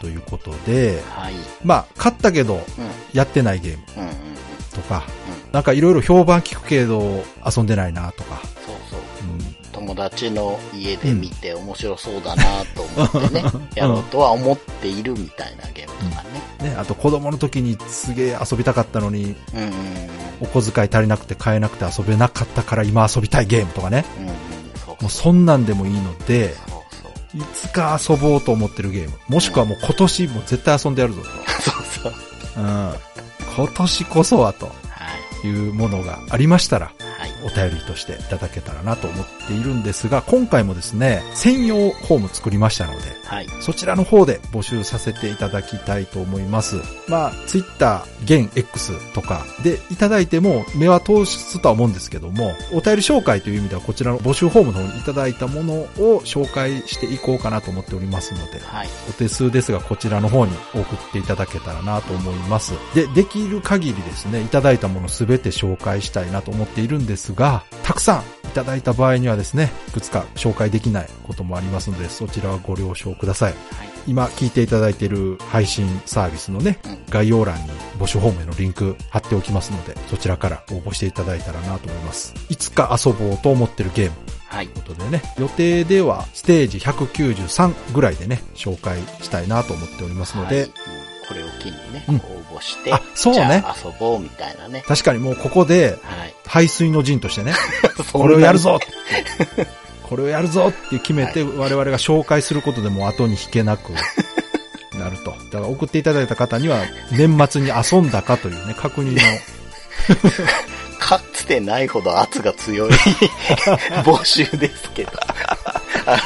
[0.00, 1.34] ということで、はい。
[1.62, 2.62] まあ、買ったけど、うん。
[3.12, 3.84] やってないゲーム。
[4.74, 5.04] とか、
[5.52, 8.40] なんかいろいろ評判聞くけど、遊んでないなとか、
[9.80, 13.42] 友達の家で見て面白そうだなと思ってね、
[13.74, 16.22] やろうとは思っているみたいなゲームとか
[16.60, 16.70] ね。
[16.70, 19.72] ね、あと子供の時にすげえ遊びたかったのに、うんうんうん。
[20.42, 24.04] お小遣い足りなくて買えなくて遊べなかったから今遊びたいゲームとかね。
[24.18, 24.34] うんうん。
[24.84, 26.54] そうもうそんなんでもいいので。
[27.32, 29.16] いつか遊ぼうと思ってるゲーム。
[29.28, 31.30] もしくはもう今年もう絶対遊んでやるぞそ
[31.70, 32.12] うそう。
[32.54, 32.60] と。
[32.60, 32.92] うん。
[33.56, 34.72] 今年こそはとは
[35.44, 35.46] い。
[35.46, 36.99] いうものがありましたら、はい。
[37.44, 43.46] お便りとしていただけたらなと思っているんですが、今回もですね、専用フォーム作りましたので、はい。
[43.60, 46.76] そちらの方で募集させていただきたいと思います。
[47.08, 58.88] まあ、ツイッター、現 X とかでいただいても目は通すとは思うんですけども、お便り紹介という意味ではこちらの募集フォームの方にいただいたものを紹介していこうかなと思っておりますので、はい。
[59.08, 62.74] お手数ですがこちらの方に送っていただけたらなと思います。
[62.94, 73.52] で、できる限りですね、いただいたものすべて紹介したいなと思っているんですが、たくさんいただいた場合にはですね、いくつか紹介できないこともありますので、そちらはご了承ください。
[73.52, 73.90] はい。
[74.06, 77.68] 今聞いていただいている配信サービスのね、うん概要欄に
[77.98, 82.34] 募集フォームへのリンク貼っておきますので、そちらから応募していただいたらなと思います。
[82.48, 84.16] いつか遊ぼうと思ってるゲーム
[84.48, 90.99] はいということでね、予定ではステージ193ぐらいでね、紹介したいなと思っておりますので、はいうん
[91.30, 92.20] これを機にね、うん応
[92.58, 94.82] 募して、あそうねじゃあ遊ぼうみたいなね。
[94.84, 96.34] 確かにもうここではい。
[96.44, 97.54] 排水の陣としてね、
[98.12, 99.66] これをやるぞって
[100.02, 103.92] これをやるぞって決めて我々が紹介することでもう後に引けなく
[104.98, 105.30] なると。
[105.52, 106.80] だから送っていただいた方には
[107.12, 109.20] 年末に遊んだかというね、確認の
[110.98, 112.90] かつてないほど圧が強い
[114.02, 115.12] 募集ですけど。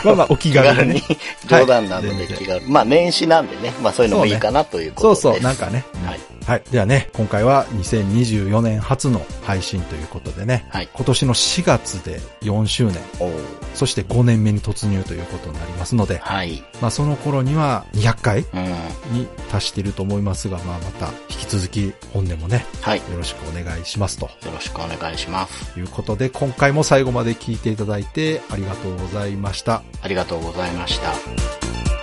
[0.04, 1.02] まあまあお気軽にね。
[1.46, 2.60] 冗談なのはいで気軽。
[2.68, 5.22] まあ年始なんでね、まあそういうのもいいかなということです。
[5.22, 5.84] そうそう、なんかね。
[6.04, 6.20] はい。
[6.46, 6.62] はい。
[6.70, 10.88] ではね、今回は2024年初の配信ということでね、はい。
[10.92, 12.98] 今年の4月で4周年、
[13.72, 16.62] そして5年目に突入ということになりますので、はい。
[16.82, 19.18] まあその頃には200回うん。
[19.18, 22.98] に達していると思いますが、まあまた引き続き本年もね、はい。
[22.98, 25.78] よろしくお願いしますとよろしくお願いします。
[25.78, 29.82] いうことで、今回も最後まで聞いていただいてありがとうございました。
[30.02, 31.93] ありがとうございました。